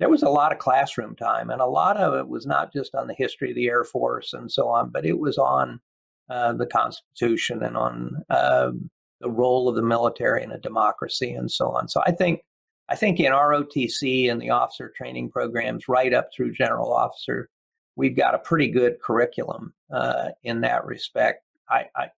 there 0.00 0.10
was 0.10 0.22
a 0.22 0.28
lot 0.28 0.52
of 0.52 0.58
classroom 0.58 1.14
time, 1.14 1.50
and 1.50 1.60
a 1.60 1.66
lot 1.66 1.96
of 1.96 2.14
it 2.14 2.28
was 2.28 2.46
not 2.46 2.72
just 2.72 2.94
on 2.96 3.06
the 3.06 3.14
history 3.14 3.50
of 3.50 3.56
the 3.56 3.68
Air 3.68 3.84
Force 3.84 4.32
and 4.32 4.50
so 4.50 4.68
on, 4.68 4.90
but 4.90 5.06
it 5.06 5.18
was 5.18 5.38
on 5.38 5.80
uh, 6.28 6.52
the 6.52 6.66
Constitution 6.66 7.62
and 7.62 7.76
on 7.76 8.10
uh, 8.28 8.72
the 9.20 9.30
role 9.30 9.68
of 9.68 9.76
the 9.76 9.82
military 9.82 10.42
in 10.42 10.50
a 10.50 10.58
democracy 10.58 11.32
and 11.32 11.50
so 11.50 11.68
on. 11.68 11.88
So 11.88 12.02
I 12.06 12.10
think 12.10 12.40
I 12.88 12.96
think 12.96 13.18
in 13.18 13.32
ROTC 13.32 14.30
and 14.30 14.40
the 14.40 14.50
officer 14.50 14.92
training 14.94 15.30
programs, 15.30 15.88
right 15.88 16.12
up 16.12 16.28
through 16.34 16.52
general 16.52 16.92
officer, 16.92 17.48
we've 17.96 18.16
got 18.16 18.34
a 18.34 18.38
pretty 18.38 18.68
good 18.68 19.00
curriculum 19.00 19.72
uh, 19.92 20.30
in 20.42 20.60
that 20.62 20.84
respect. 20.84 21.44
I, 21.68 21.86
I, 21.96 22.10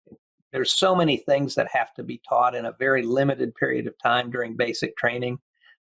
there's 0.53 0.73
so 0.73 0.95
many 0.95 1.19
things 1.19 1.55
that 1.55 1.69
have 1.73 1.95
to 1.95 2.03
be 2.03 2.21
taught 2.29 2.55
in 2.55 2.67
a 2.67 2.75
very 2.79 3.03
limited 3.03 3.55
period 3.55 3.87
of 3.87 3.99
time 3.99 4.31
during 4.31 4.57
basic 4.57 4.97
training. 4.97 5.39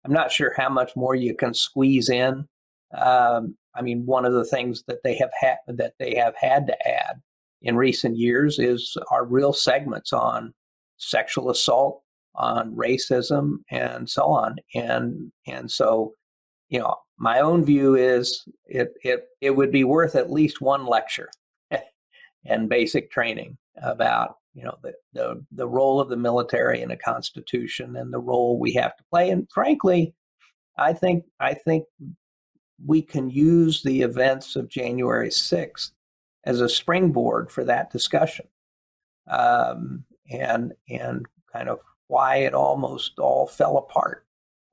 I'm 0.04 0.12
not 0.12 0.32
sure 0.32 0.52
how 0.56 0.68
much 0.68 0.96
more 0.96 1.14
you 1.14 1.34
can 1.34 1.54
squeeze 1.54 2.08
in. 2.08 2.48
Um, 2.96 3.56
I 3.74 3.82
mean, 3.82 4.04
one 4.04 4.24
of 4.24 4.32
the 4.32 4.44
things 4.44 4.82
that 4.88 5.02
they 5.04 5.14
have 5.16 5.30
had 5.40 5.58
that 5.68 5.94
they 5.98 6.14
have 6.16 6.34
had 6.36 6.66
to 6.66 6.88
add 6.88 7.20
in 7.62 7.76
recent 7.76 8.16
years 8.16 8.58
is 8.58 8.96
our 9.10 9.24
real 9.24 9.52
segments 9.52 10.12
on 10.12 10.52
sexual 10.96 11.50
assault, 11.50 12.02
on 12.34 12.74
racism, 12.74 13.58
and 13.70 14.08
so 14.08 14.24
on. 14.24 14.56
And 14.74 15.32
and 15.46 15.70
so, 15.70 16.14
you 16.68 16.78
know, 16.78 16.96
my 17.18 17.40
own 17.40 17.64
view 17.64 17.94
is 17.94 18.44
it 18.66 18.94
it 19.04 19.28
it 19.40 19.50
would 19.50 19.70
be 19.70 19.84
worth 19.84 20.16
at 20.16 20.30
least 20.30 20.60
one 20.60 20.86
lecture 20.86 21.30
and 22.44 22.68
basic 22.68 23.10
training 23.10 23.56
about 23.82 24.36
you 24.54 24.64
know 24.64 24.76
the, 24.82 24.92
the 25.12 25.44
the 25.52 25.66
role 25.66 26.00
of 26.00 26.08
the 26.08 26.16
military 26.16 26.82
in 26.82 26.90
a 26.90 26.96
constitution 26.96 27.96
and 27.96 28.12
the 28.12 28.18
role 28.18 28.58
we 28.58 28.72
have 28.72 28.96
to 28.96 29.04
play 29.10 29.30
and 29.30 29.48
frankly 29.50 30.14
i 30.78 30.92
think 30.92 31.24
i 31.40 31.54
think 31.54 31.84
we 32.84 33.00
can 33.00 33.30
use 33.30 33.82
the 33.82 34.02
events 34.02 34.56
of 34.56 34.68
january 34.68 35.30
6th 35.30 35.92
as 36.44 36.60
a 36.60 36.68
springboard 36.68 37.50
for 37.50 37.64
that 37.64 37.90
discussion 37.90 38.46
um, 39.30 40.04
and 40.30 40.72
and 40.88 41.24
kind 41.52 41.68
of 41.68 41.78
why 42.12 42.36
it 42.36 42.52
almost 42.52 43.18
all 43.18 43.46
fell 43.46 43.78
apart 43.78 44.26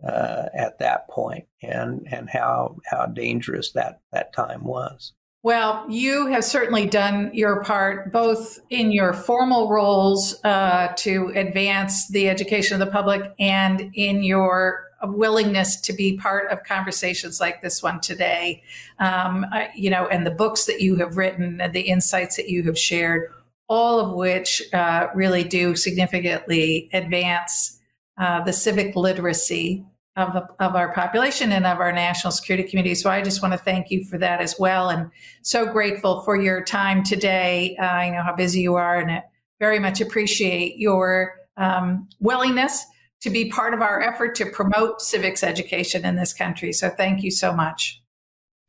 uh, 0.03 0.49
at 0.53 0.77
that 0.79 1.07
point 1.07 1.45
and 1.63 2.05
and 2.11 2.29
how 2.29 2.77
how 2.85 3.05
dangerous 3.05 3.71
that 3.71 4.01
that 4.11 4.33
time 4.33 4.63
was 4.63 5.13
well, 5.41 5.85
you 5.87 6.25
have 6.27 6.43
certainly 6.43 6.85
done 6.85 7.31
your 7.33 7.63
part 7.63 8.11
both 8.11 8.59
in 8.69 8.91
your 8.91 9.13
formal 9.13 9.69
roles 9.69 10.35
uh, 10.43 10.89
to 10.97 11.31
advance 11.33 12.09
the 12.09 12.27
education 12.27 12.79
of 12.79 12.85
the 12.85 12.91
public 12.91 13.33
and 13.39 13.89
in 13.93 14.21
your 14.21 14.89
willingness 15.03 15.79
to 15.79 15.93
be 15.93 16.17
part 16.17 16.51
of 16.51 16.63
conversations 16.65 17.39
like 17.39 17.61
this 17.61 17.81
one 17.81 18.01
today. 18.01 18.61
Um, 18.99 19.45
you 19.73 19.89
know, 19.89 20.07
and 20.07 20.25
the 20.25 20.31
books 20.31 20.65
that 20.65 20.81
you 20.81 20.97
have 20.97 21.15
written 21.15 21.61
and 21.61 21.73
the 21.73 21.81
insights 21.81 22.35
that 22.35 22.49
you 22.49 22.63
have 22.63 22.77
shared, 22.77 23.31
all 23.69 23.99
of 23.99 24.13
which 24.13 24.61
uh, 24.73 25.07
really 25.13 25.43
do 25.43 25.75
significantly 25.75 26.89
advance 26.91 27.79
uh, 28.17 28.43
the 28.43 28.51
civic 28.51 28.95
literacy 28.95 29.85
of, 30.17 30.35
of 30.59 30.75
our 30.75 30.91
population 30.93 31.51
and 31.51 31.65
of 31.65 31.79
our 31.79 31.91
national 31.91 32.31
security 32.31 32.67
community. 32.67 32.95
So 32.95 33.09
I 33.09 33.21
just 33.21 33.41
want 33.41 33.53
to 33.53 33.57
thank 33.57 33.91
you 33.91 34.03
for 34.03 34.17
that 34.17 34.41
as 34.41 34.55
well. 34.59 34.89
And 34.89 35.09
so 35.43 35.71
grateful 35.71 36.21
for 36.21 36.35
your 36.35 36.63
time 36.63 37.03
today. 37.03 37.77
Uh, 37.79 37.85
I 37.85 38.09
know 38.09 38.23
how 38.23 38.35
busy 38.35 38.59
you 38.59 38.75
are 38.75 38.97
and 38.97 39.11
I 39.11 39.23
very 39.59 39.79
much 39.79 40.01
appreciate 40.01 40.77
your 40.77 41.35
um, 41.57 42.09
willingness 42.19 42.85
to 43.21 43.29
be 43.29 43.49
part 43.49 43.73
of 43.73 43.81
our 43.81 44.01
effort 44.01 44.35
to 44.35 44.45
promote 44.45 45.01
civics 45.01 45.43
education 45.43 46.05
in 46.05 46.15
this 46.15 46.33
country. 46.33 46.73
So 46.73 46.89
thank 46.89 47.21
you 47.21 47.31
so 47.31 47.53
much. 47.53 48.01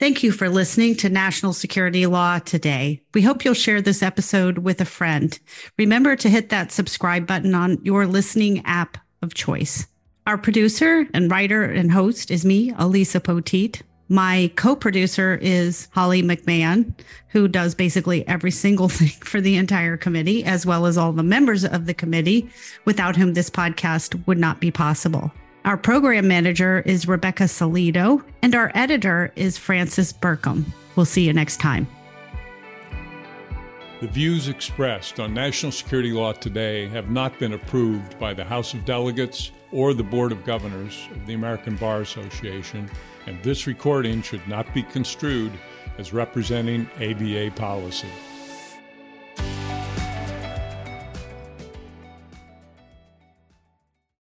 Thank 0.00 0.22
you 0.22 0.32
for 0.32 0.48
listening 0.48 0.96
to 0.96 1.10
National 1.10 1.52
Security 1.52 2.06
Law 2.06 2.38
today. 2.38 3.02
We 3.12 3.20
hope 3.20 3.44
you'll 3.44 3.52
share 3.52 3.82
this 3.82 4.02
episode 4.02 4.56
with 4.56 4.80
a 4.80 4.86
friend. 4.86 5.38
Remember 5.76 6.16
to 6.16 6.30
hit 6.30 6.48
that 6.48 6.72
subscribe 6.72 7.26
button 7.26 7.54
on 7.54 7.84
your 7.84 8.06
listening 8.06 8.64
app 8.64 8.96
of 9.20 9.34
choice. 9.34 9.86
Our 10.26 10.38
producer 10.38 11.06
and 11.12 11.30
writer 11.30 11.64
and 11.64 11.92
host 11.92 12.30
is 12.30 12.46
me, 12.46 12.72
Elisa 12.78 13.20
Poteet. 13.20 13.82
My 14.08 14.50
co 14.56 14.74
producer 14.74 15.38
is 15.42 15.88
Holly 15.92 16.22
McMahon, 16.22 16.94
who 17.28 17.46
does 17.46 17.74
basically 17.74 18.26
every 18.26 18.52
single 18.52 18.88
thing 18.88 19.10
for 19.22 19.42
the 19.42 19.56
entire 19.56 19.98
committee, 19.98 20.44
as 20.44 20.64
well 20.64 20.86
as 20.86 20.96
all 20.96 21.12
the 21.12 21.22
members 21.22 21.62
of 21.62 21.84
the 21.84 21.92
committee, 21.92 22.48
without 22.86 23.16
whom 23.16 23.34
this 23.34 23.50
podcast 23.50 24.26
would 24.26 24.38
not 24.38 24.60
be 24.60 24.70
possible. 24.70 25.30
Our 25.62 25.76
program 25.76 26.26
manager 26.26 26.80
is 26.86 27.06
Rebecca 27.06 27.42
Salido, 27.44 28.24
and 28.40 28.54
our 28.54 28.72
editor 28.74 29.30
is 29.36 29.58
Francis 29.58 30.10
Burkham. 30.10 30.64
We'll 30.96 31.04
see 31.04 31.26
you 31.26 31.34
next 31.34 31.58
time. 31.58 31.86
The 34.00 34.08
views 34.08 34.48
expressed 34.48 35.20
on 35.20 35.34
national 35.34 35.72
security 35.72 36.12
law 36.12 36.32
today 36.32 36.88
have 36.88 37.10
not 37.10 37.38
been 37.38 37.52
approved 37.52 38.18
by 38.18 38.32
the 38.32 38.44
House 38.44 38.72
of 38.72 38.86
Delegates 38.86 39.50
or 39.70 39.92
the 39.92 40.02
Board 40.02 40.32
of 40.32 40.46
Governors 40.46 41.06
of 41.12 41.26
the 41.26 41.34
American 41.34 41.76
Bar 41.76 42.00
Association, 42.00 42.90
and 43.26 43.40
this 43.42 43.66
recording 43.66 44.22
should 44.22 44.46
not 44.48 44.72
be 44.72 44.82
construed 44.82 45.52
as 45.98 46.14
representing 46.14 46.88
ABA 46.96 47.50
policy. 47.54 48.08